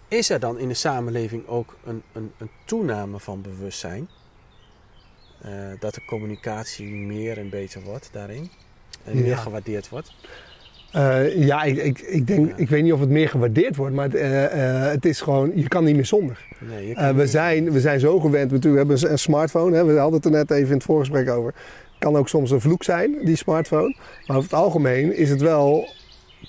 is 0.07 0.29
er 0.29 0.39
dan 0.39 0.60
in 0.60 0.67
de 0.67 0.74
samenleving 0.74 1.48
ook 1.48 1.77
een, 1.86 2.03
een, 2.13 2.31
een 2.38 2.50
toename 2.65 3.19
van 3.19 3.41
bewustzijn? 3.41 4.07
Eh, 5.41 5.51
dat 5.79 5.93
de 5.93 6.05
communicatie 6.05 6.88
meer 6.88 7.38
en 7.38 7.50
beter 7.50 7.81
wordt 7.81 8.10
daarin? 8.12 8.51
En 9.03 9.22
meer 9.22 9.38
gewaardeerd 9.38 9.89
wordt? 9.89 10.13
Eh, 10.93 11.45
ja, 11.45 11.63
ik, 11.63 11.77
ik, 11.77 12.00
ik, 12.00 12.27
denk, 12.27 12.47
Ja. 12.50 12.53
ik 12.55 12.69
weet 12.69 12.83
niet 12.83 12.93
of 12.93 13.00
het 13.00 13.09
meer 13.09 13.29
gewaardeerd 13.29 13.75
wordt, 13.75 13.95
maar 13.95 14.05
het, 14.05 14.15
eh, 14.15 14.43
eh, 14.85 14.91
het 14.91 15.05
is 15.05 15.21
gewoon, 15.21 15.51
je 15.55 15.67
kan 15.67 15.83
niet 15.83 15.95
meer 15.95 16.05
zonder. 16.05 16.45
Nee, 16.59 16.95
we, 16.95 17.13
niet- 17.21 17.29
zijn, 17.29 17.71
we 17.71 17.79
zijn 17.79 18.00
zo 18.00 18.19
gewend, 18.19 18.51
we 18.51 18.69
hebben 18.69 18.97
een, 19.03 19.12
een 19.12 19.19
smartphone, 19.19 19.75
hè, 19.75 19.85
we 19.85 19.93
hadden 19.97 20.15
het 20.15 20.25
er 20.25 20.31
net 20.31 20.51
even 20.51 20.67
in 20.67 20.73
het 20.73 20.83
voorgesprek 20.83 21.29
over. 21.29 21.53
Kan 22.00 22.15
ook 22.15 22.29
soms 22.29 22.51
een 22.51 22.62
vloek 22.62 22.83
zijn, 22.83 23.15
die 23.23 23.35
smartphone. 23.35 23.95
Maar 24.27 24.38
over 24.38 24.50
het 24.51 24.59
algemeen 24.59 25.15
is 25.17 25.29
het 25.29 25.41
wel 25.41 25.88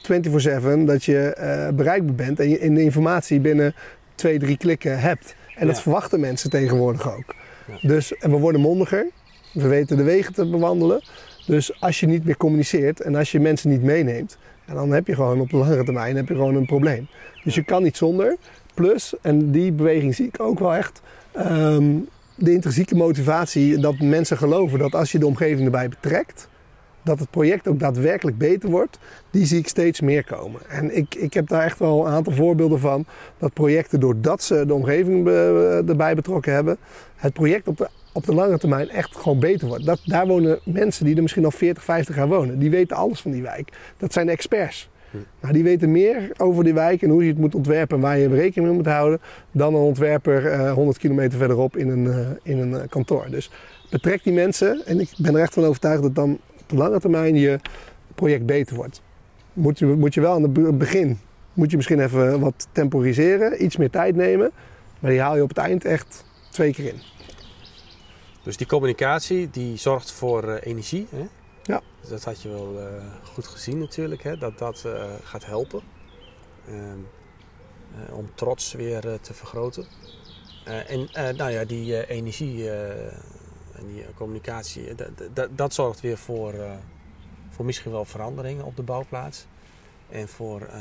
24-7 0.03 0.85
dat 0.85 1.05
je 1.05 1.71
bereikbaar 1.75 2.15
bent 2.15 2.41
en 2.41 2.49
je 2.49 2.59
in 2.59 2.75
de 2.75 2.83
informatie 2.83 3.41
binnen 3.41 3.75
twee, 4.15 4.39
drie 4.39 4.57
klikken 4.57 5.01
hebt. 5.01 5.35
En 5.57 5.67
dat 5.67 5.81
verwachten 5.81 6.21
mensen 6.21 6.51
tegenwoordig 6.51 7.15
ook. 7.17 7.35
Ja. 7.81 7.89
Dus, 7.89 8.17
en 8.17 8.31
we 8.31 8.37
worden 8.37 8.61
mondiger, 8.61 9.07
we 9.53 9.69
weten 9.69 9.97
de 9.97 10.03
wegen 10.03 10.35
te 10.35 10.51
bewandelen. 10.51 11.03
Dus 11.47 11.81
als 11.81 12.01
je 12.01 12.07
niet 12.07 12.25
meer 12.25 12.37
communiceert 12.37 13.01
en 13.01 13.15
als 13.15 13.33
je 13.33 13.41
mensen 13.41 13.71
niet 13.71 13.83
meeneemt, 13.83 14.39
en 14.67 14.75
dan 14.75 14.91
heb 14.91 15.07
je 15.07 15.15
gewoon 15.15 15.41
op 15.41 15.51
de 15.51 15.57
langere 15.57 15.85
termijn 15.85 16.17
heb 16.17 16.29
je 16.29 16.35
gewoon 16.35 16.55
een 16.55 16.67
probleem. 16.67 17.07
Dus 17.45 17.55
je 17.55 17.65
kan 17.65 17.83
niet 17.83 17.97
zonder. 17.97 18.37
Plus, 18.75 19.15
en 19.23 19.51
die 19.51 19.73
beweging 19.73 20.15
zie 20.15 20.27
ik 20.27 20.41
ook 20.41 20.59
wel 20.59 20.75
echt, 20.75 21.01
ehm, 21.33 21.85
de 22.35 22.53
intrinsieke 22.53 22.95
motivatie 22.95 23.79
dat 23.79 23.99
mensen 23.99 24.37
geloven 24.37 24.79
dat 24.79 24.95
als 24.95 25.13
je 25.13 25.19
de 25.19 25.27
omgeving 25.27 25.65
erbij 25.65 25.89
betrekt, 25.89 26.49
dat 27.03 27.19
het 27.19 27.31
project 27.31 27.69
ook 27.69 27.79
daadwerkelijk 27.79 28.39
beter 28.39 28.71
wordt, 28.71 28.99
die 29.31 29.47
zie 29.47 29.59
ik 29.59 29.69
steeds 29.69 30.01
meer 30.01 30.25
komen. 30.25 30.61
En 30.69 30.97
ik, 30.97 31.15
ik 31.15 31.35
heb 31.35 31.49
daar 31.49 31.65
echt 31.65 31.79
wel 31.79 32.07
een 32.07 32.13
aantal 32.13 32.33
voorbeelden 32.33 32.81
van, 32.81 33.07
dat 33.39 33.53
projecten 33.53 34.01
doordat 34.01 34.43
ze 34.43 34.67
de 34.67 34.75
omgeving 34.75 35.25
be- 35.25 35.85
erbij 35.89 36.15
betrokken 36.15 36.53
hebben, 36.53 36.77
het 37.17 37.33
project 37.33 37.69
op 37.69 37.77
de, 37.77 37.89
op 38.15 38.25
de 38.27 38.35
lange 38.35 38.59
termijn 38.59 38.89
echt 38.91 39.17
gewoon 39.17 39.39
beter 39.39 39.69
wordt. 39.69 39.85
Dat, 39.85 40.01
daar 40.05 40.27
wonen 40.27 40.59
mensen 40.65 41.05
die 41.05 41.17
er 41.17 41.23
misschien 41.23 41.45
al 41.45 41.51
40, 41.51 41.85
50 41.85 42.17
jaar 42.17 42.29
wonen. 42.29 42.59
Die 42.59 42.71
weten 42.71 42.97
alles 42.97 43.21
van 43.21 43.31
die 43.31 43.43
wijk. 43.43 43.73
Dat 43.97 44.13
zijn 44.13 44.27
de 44.27 44.33
experts. 44.33 44.89
Maar 45.41 45.53
die 45.53 45.63
weten 45.63 45.91
meer 45.93 46.31
over 46.37 46.65
die 46.65 46.75
wijk 46.75 47.03
en 47.03 47.11
hoe 47.11 47.23
je 47.23 47.29
het 47.29 47.39
moet 47.39 47.55
ontwerpen 47.55 47.97
en 47.97 48.03
waar 48.03 48.19
je 48.19 48.29
rekening 48.29 48.67
mee 48.67 48.77
moet 48.77 48.87
houden, 48.87 49.21
dan 49.53 49.75
een 49.75 49.81
ontwerper 49.81 50.47
eh, 50.47 50.73
100 50.73 50.99
kilometer 50.99 51.39
verderop 51.39 51.77
in 51.77 51.89
een, 51.89 52.07
eh, 52.11 52.19
in 52.43 52.59
een 52.59 52.75
eh, 52.75 52.89
kantoor. 52.89 53.27
Dus 53.31 53.51
betrek 53.91 54.25
die 54.25 54.33
mensen 54.33 54.83
en 54.87 55.01
ik 55.01 55.09
ben 55.19 55.35
er 55.35 55.41
echt 55.41 55.55
van 55.55 55.65
overtuigd 55.65 56.03
dat 56.03 56.15
dan 56.15 56.31
op 56.61 56.69
de 56.69 56.77
lange 56.77 57.01
termijn 57.01 57.37
je 57.37 57.59
project 58.15 58.47
beter 58.47 58.77
wordt. 58.77 59.03
Moet 59.53 59.79
je, 59.79 59.87
moet 59.87 60.15
je 60.15 60.21
wel 60.21 60.33
aan 60.35 60.43
het 60.43 60.53
be- 60.53 60.73
begin, 60.73 61.19
moet 61.53 61.71
je 61.71 61.77
misschien 61.77 62.01
even 62.01 62.41
wat 62.41 62.69
temporiseren, 62.73 63.65
iets 63.65 63.77
meer 63.77 63.91
tijd 63.91 64.17
nemen, 64.17 64.51
maar 64.99 65.11
die 65.11 65.21
haal 65.21 65.37
je 65.37 65.43
op 65.43 65.49
het 65.49 65.59
eind 65.59 65.85
echt 65.85 66.25
twee 66.51 66.73
keer 66.73 66.85
in. 66.87 67.01
Dus 68.45 68.57
die 68.57 68.67
communicatie 68.67 69.51
die 69.51 69.77
zorgt 69.77 70.13
voor 70.13 70.49
eh, 70.49 70.67
energie. 70.73 71.07
Hè? 71.11 71.27
Ja. 71.63 71.81
Dus 72.01 72.09
dat 72.11 72.25
had 72.25 72.43
je 72.43 72.49
wel 72.49 72.81
eh, 72.81 72.87
goed 73.35 73.47
gezien 73.47 73.79
natuurlijk, 73.79 74.23
hè? 74.23 74.37
dat 74.39 74.59
dat 74.59 74.85
eh, 74.85 75.13
gaat 75.23 75.47
helpen. 75.47 75.83
Ehm, 76.69 76.99
eh, 78.09 78.17
om 78.17 78.31
trots 78.35 78.73
weer 78.73 79.01
te 79.21 79.35
vergroten. 79.35 79.87
En 80.65 81.09
nou 81.37 81.51
ja, 81.51 81.65
die 81.65 82.07
energie 82.07 82.71
en 82.71 83.87
die 83.87 84.05
communicatie, 84.17 84.95
dat- 85.55 85.75
zorgt 85.75 86.01
weer 86.01 86.19
voor, 86.19 86.55
voor 87.51 87.65
misschien 87.65 87.91
wel 87.91 88.05
veranderingen 88.05 88.65
op 88.65 88.77
de 88.77 88.83
bouwplaats. 88.83 89.47
En 90.09 90.29
voor 90.29 90.61
eh, 90.61 90.81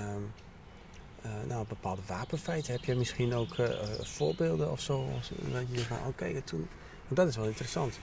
nou, 1.47 1.65
bepaalde 1.67 2.01
wapenfeiten. 2.07 2.73
Heb 2.73 2.83
je 2.83 2.95
misschien 2.95 3.33
ook 3.33 3.55
voorbeelden 4.01 4.71
of 4.71 4.79
zo? 4.79 5.05
Dat 5.51 5.63
je 5.71 5.79
van, 5.79 5.97
oké, 6.07 6.41
toen... 6.41 6.67
Dat 7.07 7.27
is 7.27 7.35
wel 7.35 7.45
interessant. 7.45 7.99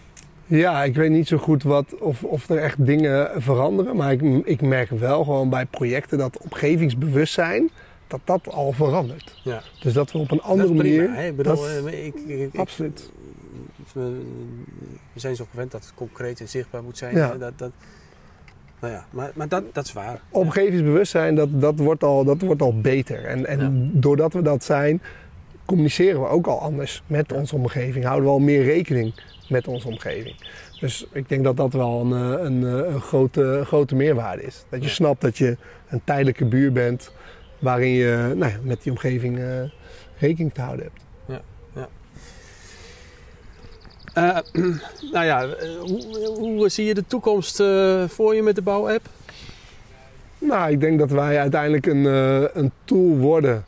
Ja, 0.46 0.84
ik 0.84 0.94
weet 0.94 1.10
niet 1.10 1.28
zo 1.28 1.36
goed 1.38 1.62
wat, 1.62 1.94
of, 1.98 2.24
of 2.24 2.48
er 2.48 2.58
echt 2.58 2.84
dingen 2.86 3.42
veranderen. 3.42 3.96
Maar 3.96 4.12
ik, 4.12 4.22
ik 4.46 4.60
merk 4.62 4.90
wel 4.90 5.24
gewoon 5.24 5.48
bij 5.50 5.66
projecten 5.66 6.18
dat 6.18 6.38
omgevingsbewustzijn, 6.38 7.70
dat 8.06 8.20
dat 8.24 8.48
al 8.48 8.72
verandert. 8.72 9.40
Ja. 9.44 9.62
Dus 9.82 9.92
dat 9.92 10.12
we 10.12 10.18
op 10.18 10.30
een 10.30 10.42
andere 10.42 10.68
dat 10.74 10.76
is 10.76 10.80
prima, 10.82 11.02
manier... 11.04 11.16
hè? 11.22 11.26
Ik 11.28 11.36
bedoel, 11.36 11.54
dat- 11.56 11.86
eh, 11.86 12.06
ik, 12.06 12.50
absoluut. 12.56 13.10
We, 13.92 14.20
we 15.12 15.20
zijn 15.20 15.36
zo 15.36 15.46
gewend 15.50 15.70
dat 15.70 15.82
het 15.84 15.94
concreet 15.94 16.40
en 16.40 16.48
zichtbaar 16.48 16.82
moet 16.82 16.98
zijn. 16.98 17.16
Ja. 17.16 17.34
Dat, 17.36 17.52
dat, 17.58 17.70
nou 18.80 18.92
ja, 18.92 19.04
maar, 19.10 19.30
maar 19.34 19.48
dat, 19.48 19.62
dat 19.74 19.84
is 19.84 19.92
waar. 19.92 20.20
Omgevingsbewustzijn, 20.30 21.34
dat, 21.34 21.48
dat, 21.60 21.78
wordt, 21.78 22.02
al, 22.04 22.24
dat 22.24 22.40
wordt 22.40 22.62
al 22.62 22.80
beter. 22.80 23.24
En, 23.24 23.46
en 23.46 23.90
doordat 23.94 24.32
we 24.32 24.42
dat 24.42 24.64
zijn, 24.64 25.02
communiceren 25.70 26.20
we 26.20 26.26
ook 26.26 26.46
al 26.46 26.60
anders 26.60 27.02
met 27.06 27.24
Ja. 27.30 27.36
onze 27.36 27.54
omgeving. 27.54 28.04
Houden 28.04 28.24
we 28.24 28.30
al 28.30 28.38
meer 28.38 28.64
rekening 28.64 29.14
met 29.48 29.68
onze 29.68 29.88
omgeving. 29.88 30.36
Dus 30.80 31.06
ik 31.12 31.28
denk 31.28 31.44
dat 31.44 31.56
dat 31.56 31.72
wel 31.72 32.00
een, 32.00 32.12
eh, 32.12 32.44
een, 32.44 32.64
eh, 32.64 32.92
een 32.94 33.00
grote, 33.00 33.62
grote 33.66 33.94
meerwaarde 33.94 34.42
is. 34.42 34.64
Dat 34.68 34.80
je 34.82 34.88
Ja. 34.88 34.92
snapt 34.94 35.20
dat 35.20 35.38
je 35.38 35.56
een 35.88 36.00
tijdelijke 36.04 36.44
buur 36.44 36.72
bent 36.72 37.12
waarin 37.58 37.90
je 37.90 38.32
nou 38.36 38.50
ja, 38.52 38.58
met 38.62 38.82
die 38.82 38.92
omgeving 38.92 39.38
eh, 39.38 39.44
rekening 40.18 40.54
te 40.54 40.60
houden 40.60 40.84
hebt. 40.84 41.00
Eh, 44.14 44.38
nou 45.14 45.24
ja, 45.24 45.48
hoe, 45.80 46.28
hoe 46.38 46.68
zie 46.68 46.84
je 46.86 46.94
de 46.94 47.04
toekomst 47.06 47.56
voor 48.06 48.34
je 48.34 48.42
met 48.42 48.54
de 48.54 48.62
bouwapp? 48.62 49.08
Nou, 50.38 50.70
ik 50.70 50.80
denk 50.80 50.98
dat 50.98 51.10
wij 51.10 51.38
uiteindelijk 51.38 51.86
een, 51.86 52.04
een 52.58 52.72
tool 52.84 53.16
worden 53.16 53.64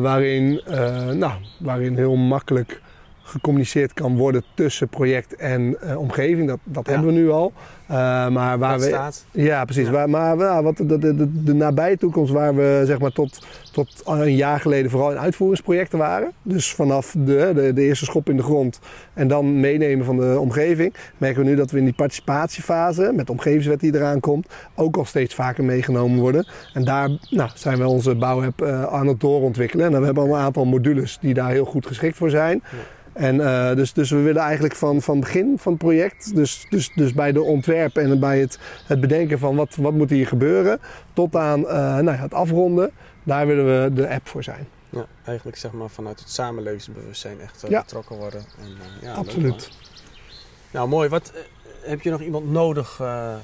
waarin, 0.00 0.60
eh, 0.66 1.06
nou, 1.06 1.32
waarin 1.58 1.96
heel 1.96 2.16
makkelijk 2.16 2.80
gecommuniceerd 3.24 3.92
kan 3.92 4.16
worden 4.16 4.42
tussen 4.54 4.88
project 4.88 5.36
en 5.36 5.76
eh, 5.80 5.98
omgeving. 5.98 6.48
Dat, 6.48 6.58
dat 6.64 6.86
Ja. 6.86 6.92
hebben 6.92 7.12
we 7.14 7.18
nu 7.20 7.30
al. 7.30 7.52
Eh, 7.86 8.28
maar 8.28 8.58
waar 8.58 8.78
we, 8.78 8.84
staat? 8.86 9.24
ja, 9.30 9.64
precies. 9.64 9.86
Ja. 9.86 9.92
Waar, 9.92 10.10
maar 10.10 10.38
ja, 10.38 10.62
wat 10.62 10.76
de, 10.76 10.86
de, 10.86 11.14
de, 11.14 11.42
de 11.44 11.54
nabije 11.54 11.96
toekomst 11.98 12.32
waar 12.32 12.54
we 12.54 12.82
zeg 12.86 12.98
maar, 12.98 13.10
tot, 13.12 13.46
tot 13.72 14.02
een 14.04 14.36
jaar 14.36 14.60
geleden 14.60 14.90
vooral 14.90 15.10
in 15.10 15.18
uitvoeringsprojecten 15.18 15.98
waren. 15.98 16.32
Dus 16.42 16.72
vanaf 16.72 17.14
de, 17.18 17.52
de, 17.54 17.72
de 17.72 17.82
eerste 17.82 18.04
schop 18.04 18.28
in 18.28 18.36
de 18.36 18.42
grond 18.42 18.78
en 19.14 19.28
dan 19.28 19.60
meenemen 19.60 20.04
van 20.04 20.16
de 20.16 20.36
omgeving. 20.40 20.94
Merken 21.18 21.42
we 21.42 21.48
nu 21.48 21.56
dat 21.56 21.70
we 21.70 21.78
in 21.78 21.84
die 21.84 21.94
participatiefase 21.94 23.12
met 23.14 23.26
de 23.26 23.32
omgevingswet 23.32 23.80
die 23.80 23.94
eraan 23.94 24.20
komt 24.20 24.48
ook 24.74 24.96
al 24.96 25.04
steeds 25.04 25.34
vaker 25.34 25.64
meegenomen 25.64 26.18
worden. 26.20 26.46
En 26.74 26.84
daar 26.84 27.08
nou, 27.30 27.50
zijn 27.54 27.78
we 27.78 27.86
onze 27.88 28.14
bouwapp 28.14 28.62
eh 28.62 28.84
aan 28.84 29.06
het 29.06 29.20
doorontwikkelen. 29.20 29.94
En 29.94 29.98
we 30.00 30.04
hebben 30.04 30.22
al 30.24 30.28
een 30.34 30.40
aantal 30.44 30.64
modules 30.64 31.18
die 31.20 31.34
daar 31.34 31.50
heel 31.50 31.64
goed 31.64 31.86
geschikt 31.86 32.16
voor 32.16 32.30
zijn. 32.30 32.62
Ja. 32.70 32.78
En 33.14 33.34
uh, 33.36 33.74
dus, 33.74 33.92
dus 33.92 34.10
we 34.10 34.16
willen 34.20 34.42
eigenlijk 34.42 34.74
van, 34.74 35.02
van 35.02 35.20
begin 35.20 35.54
van 35.58 35.72
het 35.72 35.80
project, 35.82 36.34
dus, 36.34 36.66
dus, 36.70 36.90
dus 36.94 37.12
bij 37.12 37.32
de 37.32 37.42
ontwerp 37.42 37.96
en 37.96 38.20
bij 38.20 38.40
het, 38.40 38.58
het 38.86 39.00
bedenken 39.00 39.38
van 39.38 39.56
wat, 39.56 39.74
wat 39.76 39.92
moet 39.92 40.10
hier 40.10 40.26
gebeuren, 40.26 40.80
tot 41.12 41.36
aan 41.36 41.60
uh, 41.60 41.66
nou 41.70 42.04
ja, 42.04 42.12
het 42.16 42.34
afronden, 42.34 42.90
daar 43.22 43.46
willen 43.46 43.64
we 43.82 43.92
de 43.92 44.08
app 44.08 44.28
voor 44.28 44.42
zijn. 44.42 44.66
Ja, 44.90 45.06
eigenlijk 45.24 45.56
zeg 45.56 45.72
maar 45.72 45.90
vanuit 45.90 46.20
het 46.20 46.30
samenlevingsbewustzijn 46.30 47.40
echt 47.40 47.62
eh, 47.64 47.70
Ja. 47.70 47.80
betrokken 47.80 48.16
worden. 48.16 48.40
En, 48.40 48.70
eh, 48.80 49.02
ja, 49.02 49.12
Absoluut. 49.14 49.70
nou, 50.70 50.88
mooi. 50.88 51.08
Wat, 51.08 51.32
eh, 51.34 51.40
heb 51.90 52.00
je 52.00 52.10
nog 52.10 52.20
iemand 52.20 52.50
nodig, 52.50 52.98
eh, 53.00 53.32
eh, 53.34 53.38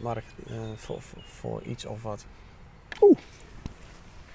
Mark, 0.00 0.24
eh, 0.48 0.54
voor, 0.76 1.00
voor, 1.02 1.22
voor 1.24 1.62
iets 1.62 1.84
of 1.86 2.02
wat? 2.02 2.24
Oeh. 3.00 3.16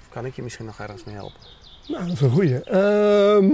Of 0.02 0.10
kan 0.10 0.26
ik 0.26 0.36
je 0.36 0.42
misschien 0.44 0.66
nog 0.66 0.80
ergens 0.80 1.04
mee 1.04 1.16
helpen? 1.16 1.40
Nou, 1.88 2.04
dat 2.04 2.14
is 2.14 2.22
een 2.22 2.30
goeie. 2.32 2.64
Ehm, 2.64 3.46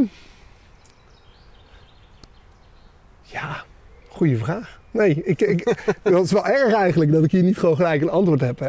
ja, 3.32 3.64
goede 4.10 4.38
vraag. 4.38 4.80
Nee, 4.92 5.24
ik, 5.24 5.42
ik, 5.42 5.76
dat 6.04 6.24
is 6.26 6.32
wel 6.32 6.46
erg 6.46 6.74
eigenlijk 6.74 7.12
dat 7.12 7.24
ik 7.24 7.32
hier 7.32 7.44
niet 7.44 7.58
gewoon 7.58 7.76
gelijk 7.76 8.02
een 8.02 8.10
antwoord 8.10 8.42
heb. 8.42 8.62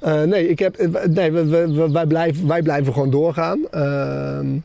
Eh, 0.00 0.22
nee, 0.22 0.48
ik 0.48 0.58
heb, 0.58 0.76
eh, 0.76 1.04
nee 1.04 1.32
we, 1.32 1.46
we- 1.72 1.90
wij, 1.90 2.06
blijven, 2.06 2.46
wij 2.46 2.62
blijven 2.62 2.92
gewoon 2.92 3.10
doorgaan. 3.10 3.66
Ehm, 3.70 4.56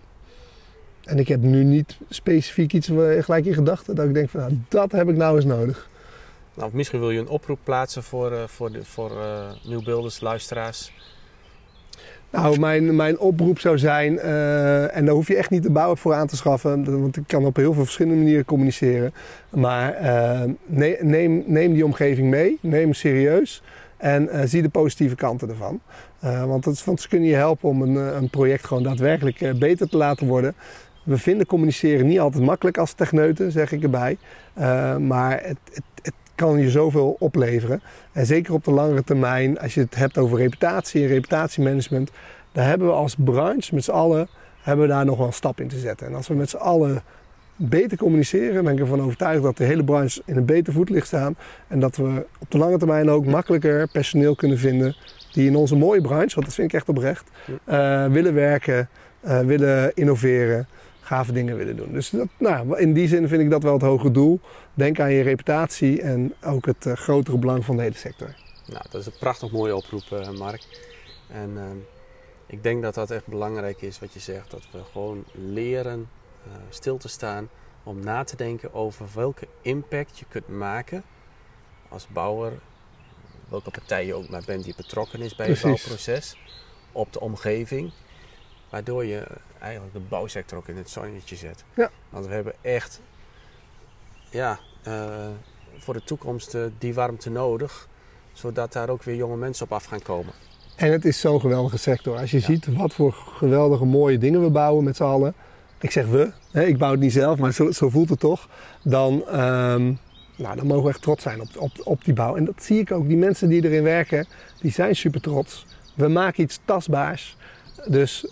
en 1.04 1.20
ik 1.20 1.28
heb 1.28 1.42
nu 1.42 1.64
niet 1.64 1.98
specifiek 2.10 2.74
iets 2.74 2.90
eh, 2.90 3.24
gelijk 3.24 3.46
in 3.46 3.54
gedachten 3.54 3.96
dat 3.96 4.06
ik 4.06 4.14
denk 4.14 4.30
van 4.30 4.40
nou, 4.40 4.58
dat 4.68 4.92
heb 4.92 5.10
ik 5.10 5.16
nou 5.16 5.36
eens 5.36 5.46
nodig. 5.46 5.90
Nou, 6.54 6.70
misschien 6.74 7.00
wil 7.00 7.12
je 7.12 7.20
een 7.20 7.28
oproep 7.28 7.60
plaatsen 7.64 8.04
voor, 8.04 8.32
eh, 8.32 8.44
voor, 8.48 8.72
de, 8.72 8.84
voor 8.84 9.12
luisteraars. 10.20 10.92
Nou, 12.32 12.60
mijn, 12.60 12.96
mijn 12.96 13.20
oproep 13.20 13.60
zou 13.60 13.78
zijn, 13.78 14.20
eh, 14.20 14.96
en 14.96 15.06
daar 15.06 15.14
hoef 15.14 15.28
je 15.28 15.36
echt 15.36 15.50
niet 15.50 15.64
de 15.64 15.72
bouw 15.72 15.96
voor 15.96 16.14
aan 16.14 16.28
te 16.28 16.36
schaffen, 16.36 17.02
want 17.02 17.18
ik 17.18 17.24
kan 17.28 17.46
op 17.46 17.56
heel 17.56 17.74
veel 17.74 17.84
verschillende 17.84 18.18
manieren 18.18 18.46
communiceren. 18.46 19.14
Maar 19.50 19.98
ne- 20.66 20.98
neem, 21.02 21.44
neem 21.46 21.74
die 21.74 21.86
omgeving 21.86 22.30
mee, 22.30 22.58
neem 22.62 22.94
serieus 22.94 23.64
en 23.98 24.30
eh, 24.30 24.42
zie 24.46 24.62
de 24.62 24.70
positieve 24.70 25.16
kanten 25.16 25.50
ervan. 25.50 25.80
Want, 26.48 26.84
want 26.84 27.02
ze 27.02 27.08
kunnen 27.08 27.28
je 27.28 27.36
helpen 27.36 27.70
om 27.70 27.82
een, 27.82 27.96
een 27.96 28.30
project 28.30 28.66
gewoon 28.66 28.84
daadwerkelijk 28.84 29.60
beter 29.60 29.90
te 29.90 29.98
laten 29.98 30.28
worden. 30.28 30.54
We 31.04 31.18
vinden 31.18 31.46
communiceren 31.46 32.08
niet 32.08 32.20
altijd 32.20 32.44
makkelijk 32.44 32.78
als 32.78 32.94
techneuten, 32.94 33.52
zeg 33.52 33.72
ik 33.72 33.84
erbij. 33.84 34.18
Maar 35.00 35.42
het 35.44 35.58
kan 36.36 36.60
je 36.60 36.70
zoveel 36.70 37.16
opleveren. 37.20 37.82
En 38.12 38.26
zeker 38.26 38.54
op 38.54 38.64
de 38.64 38.72
langere 38.72 39.04
termijn, 39.04 39.60
als 39.60 39.74
je 39.74 39.82
het 39.82 39.96
hebt 39.96 40.18
over 40.18 40.38
reputatie 40.38 41.02
en 41.02 41.08
reputatiemanagement, 41.08 42.12
daar 42.52 42.68
hebben 42.68 42.88
we 42.88 42.94
als 42.94 43.16
branche 43.18 43.76
met 43.76 43.84
z'n 43.84 43.92
allen 43.92 44.28
hebben 44.62 44.88
we 44.88 44.94
daar 44.94 45.06
nog 45.06 45.18
wel 45.18 45.28
een 45.28 45.34
stap 45.34 45.60
in 45.60 45.68
te 45.68 45.80
zetten. 45.80 46.08
En 46.08 46.16
als 46.16 46.28
we 46.28 46.34
met 46.34 46.50
z'n 46.50 46.58
allen 46.58 47.04
beter 47.56 47.98
communiceren, 47.98 48.64
ben 48.64 48.74
ik 48.74 48.80
ervan 48.80 49.02
overtuigd 49.02 49.44
dat 49.44 49.58
de 49.58 49.64
hele 49.64 49.84
branche 49.84 50.22
in 50.26 50.38
een 50.38 50.46
beter 50.46 50.74
voetlicht 50.74 51.08
staan. 51.08 51.36
En 51.68 51.80
dat 51.80 51.96
we 51.96 52.26
op 52.40 52.52
de 52.52 52.58
lange 52.58 52.78
termijn 52.78 53.10
ook 53.10 53.26
makkelijker 53.26 53.88
personeel 53.88 54.36
kunnen 54.36 54.58
vinden 54.58 54.96
die 55.32 55.48
in 55.48 55.56
onze 55.56 55.76
mooie 55.76 56.02
branche, 56.02 56.36
want 56.36 56.46
dat 56.46 56.56
vind 56.56 56.68
ik 56.68 56.74
echt 56.74 56.90
oprecht, 56.90 57.30
eh, 57.64 58.06
willen 58.06 58.34
werken, 58.34 58.90
eh, 59.20 59.40
willen 59.40 59.92
innoveren, 59.96 60.68
gave 61.06 61.32
dingen 61.32 61.58
willen 61.58 61.76
doen. 61.76 61.92
Dus 61.92 62.10
dat, 62.10 62.28
nou, 62.38 62.80
in 62.80 62.94
die 62.94 63.08
zin 63.08 63.28
vind 63.28 63.42
ik 63.42 63.50
dat 63.50 63.64
wel 63.64 63.74
het 63.74 63.82
hoge 63.82 64.12
doel. 64.12 64.40
Denk 64.74 65.00
aan 65.00 65.12
je 65.12 65.22
reputatie 65.22 66.02
en 66.02 66.34
ook 66.44 66.66
het 66.66 66.86
eh, 66.86 66.94
grotere 66.94 67.38
belang 67.38 67.66
van 67.66 67.76
de 67.76 67.82
hele 67.82 67.96
sector. 67.96 68.36
Nou, 68.68 68.84
dat 68.90 69.02
is 69.02 69.06
een 69.06 69.20
prachtig 69.20 69.52
mooie 69.52 69.76
oproep, 69.76 70.12
eh, 70.12 70.30
Mark. 70.30 70.62
En 71.28 71.58
ehm, 71.58 71.78
ik 72.46 72.64
denk 72.64 72.82
dat 72.82 72.94
dat 72.94 73.12
echt 73.12 73.28
belangrijk 73.28 73.82
is 73.82 74.00
wat 74.00 74.14
je 74.14 74.20
zegt. 74.20 74.52
Dat 74.52 74.68
we 74.72 74.84
gewoon 74.92 75.24
leren 75.32 76.10
eh, 76.46 76.52
stil 76.70 76.98
te 76.98 77.08
staan 77.08 77.50
om 77.84 78.00
na 78.00 78.24
te 78.24 78.36
denken 78.36 78.74
over 78.74 79.06
welke 79.14 79.48
impact 79.62 80.20
je 80.20 80.26
kunt 80.30 80.48
maken 80.48 81.04
als 81.90 82.08
bouwer. 82.08 82.54
Welke 83.50 83.72
partij 83.72 84.06
je 84.06 84.14
ook 84.14 84.30
maar 84.30 84.44
bent 84.46 84.64
die 84.64 84.76
betrokken 84.78 85.22
is 85.22 85.36
bij 85.36 85.46
Precies. 85.46 85.64
het 85.64 85.74
bouwproces. 85.74 86.38
Op 86.92 87.14
de 87.14 87.20
omgeving. 87.20 87.92
Waardoor 88.70 89.06
je 89.06 89.28
eigenlijk 89.66 89.94
de 89.94 90.02
bouwsector 90.10 90.58
ook 90.58 90.68
in 90.68 90.78
het 90.78 90.90
zonnetje 90.90 91.36
zet. 91.36 91.64
Ja. 91.74 91.90
Want 92.10 92.26
we 92.26 92.34
hebben 92.34 92.54
echt 92.62 93.02
ja, 94.30 94.60
eh, 94.84 95.28
voor 95.78 95.94
de 95.94 96.04
toekomst 96.04 96.54
eh, 96.54 96.62
die 96.78 96.94
warmte 96.94 97.30
nodig 97.30 97.88
zodat 98.34 98.74
daar 98.74 98.90
ook 98.90 99.04
weer 99.04 99.16
jonge 99.16 99.36
mensen 99.38 99.66
op 99.66 99.72
af 99.72 99.86
gaan 99.86 100.02
komen. 100.02 100.34
En 100.76 100.92
het 100.92 101.06
is 101.06 101.20
zo'n 101.20 101.40
geweldige 101.40 101.78
sector. 101.78 102.18
Als 102.18 102.32
je 102.32 102.38
Ja. 102.40 102.46
ziet 102.46 102.68
wat 102.78 102.94
voor 102.94 103.14
geweldige 103.14 103.86
mooie 103.86 104.18
dingen 104.18 104.42
we 104.44 104.50
bouwen 104.50 104.84
met 104.84 104.96
z'n 104.96 105.04
allen. 105.04 105.34
Ik 105.80 105.92
zeg 105.92 106.06
we, 106.08 106.32
hè, 106.52 106.64
ik 106.64 106.78
bouw 106.78 106.92
het 106.92 107.00
niet 107.00 107.12
zelf, 107.14 107.40
maar 107.40 107.54
zo, 107.54 107.72
zo 107.72 107.90
voelt 107.90 108.10
het 108.10 108.20
toch. 108.20 108.50
Dan, 108.84 109.28
ehm, 109.28 109.94
nou, 110.38 110.56
dan 110.56 110.68
mogen 110.68 110.84
we 110.84 110.90
echt 110.90 111.02
trots 111.02 111.24
zijn 111.24 111.42
op, 111.42 111.48
op, 111.58 111.72
op 111.84 112.06
die 112.06 112.14
bouw. 112.14 112.36
En 112.36 112.46
dat 112.46 112.64
zie 112.64 112.80
ik 112.80 112.92
ook. 112.92 113.08
Die 113.08 113.18
mensen 113.18 113.50
die 113.50 113.64
erin 113.64 113.84
werken, 113.84 114.28
die 114.62 114.72
zijn 114.72 114.96
super 114.96 115.22
trots. 115.22 115.66
We 115.94 116.08
maken 116.08 116.44
iets 116.44 116.60
tastbaars. 116.66 117.38
Dus 117.88 118.28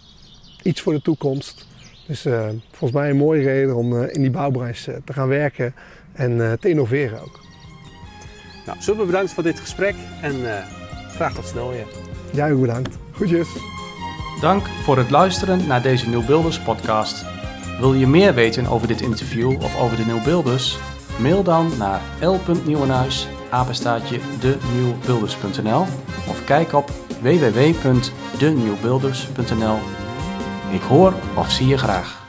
iets 0.63 0.81
voor 0.81 0.93
de 0.93 1.01
toekomst. 1.01 1.67
Dus 2.07 2.25
eh, 2.25 2.47
volgens 2.69 2.91
mij 2.91 3.09
een 3.09 3.17
mooie 3.17 3.43
reden 3.43 3.75
om 3.75 4.01
eh, 4.01 4.15
in 4.15 4.21
die 4.21 4.31
bouwbranche 4.31 4.91
eh, 4.91 4.97
te 5.05 5.13
gaan 5.13 5.27
werken 5.27 5.73
en 6.13 6.51
eh, 6.51 6.57
te 6.59 6.69
innoveren 6.69 7.21
ook. 7.21 7.39
Nou, 8.65 8.77
super 8.81 9.05
bedankt 9.05 9.31
voor 9.31 9.43
dit 9.43 9.59
gesprek 9.59 9.95
en 10.21 10.57
eh, 10.57 10.63
graag 11.15 11.33
tot 11.33 11.47
snel 11.47 11.69
weer. 11.69 11.85
Jij 12.31 12.53
ook 12.53 12.61
bedankt. 12.61 12.97
Groetjes. 13.13 13.47
Dank 14.41 14.67
voor 14.67 14.97
het 14.97 15.09
luisteren 15.09 15.67
naar 15.67 15.81
deze 15.81 16.09
Nieuwbeelders 16.09 16.59
podcast. 16.59 17.25
Wil 17.79 17.93
je 17.93 18.07
meer 18.07 18.33
weten 18.33 18.67
over 18.67 18.87
dit 18.87 19.01
interview 19.01 19.61
of 19.61 19.81
over 19.81 19.97
de 19.97 20.05
Nieuwbeelders? 20.05 20.77
Mail 21.19 21.43
dan 21.43 21.71
naar 21.77 22.01
l.nieuwenhuis, 22.21 23.27
apenstaatje 23.49 24.19
denieuwbeelders.nl 24.39 25.81
of 26.29 26.43
kijk 26.45 26.73
op 26.73 26.89
www.denieuwbeelders.nl. 27.21 30.02
Ik 30.73 30.81
hoor 30.81 31.13
of 31.35 31.51
zie 31.51 31.67
je 31.67 31.77
graag. 31.77 32.22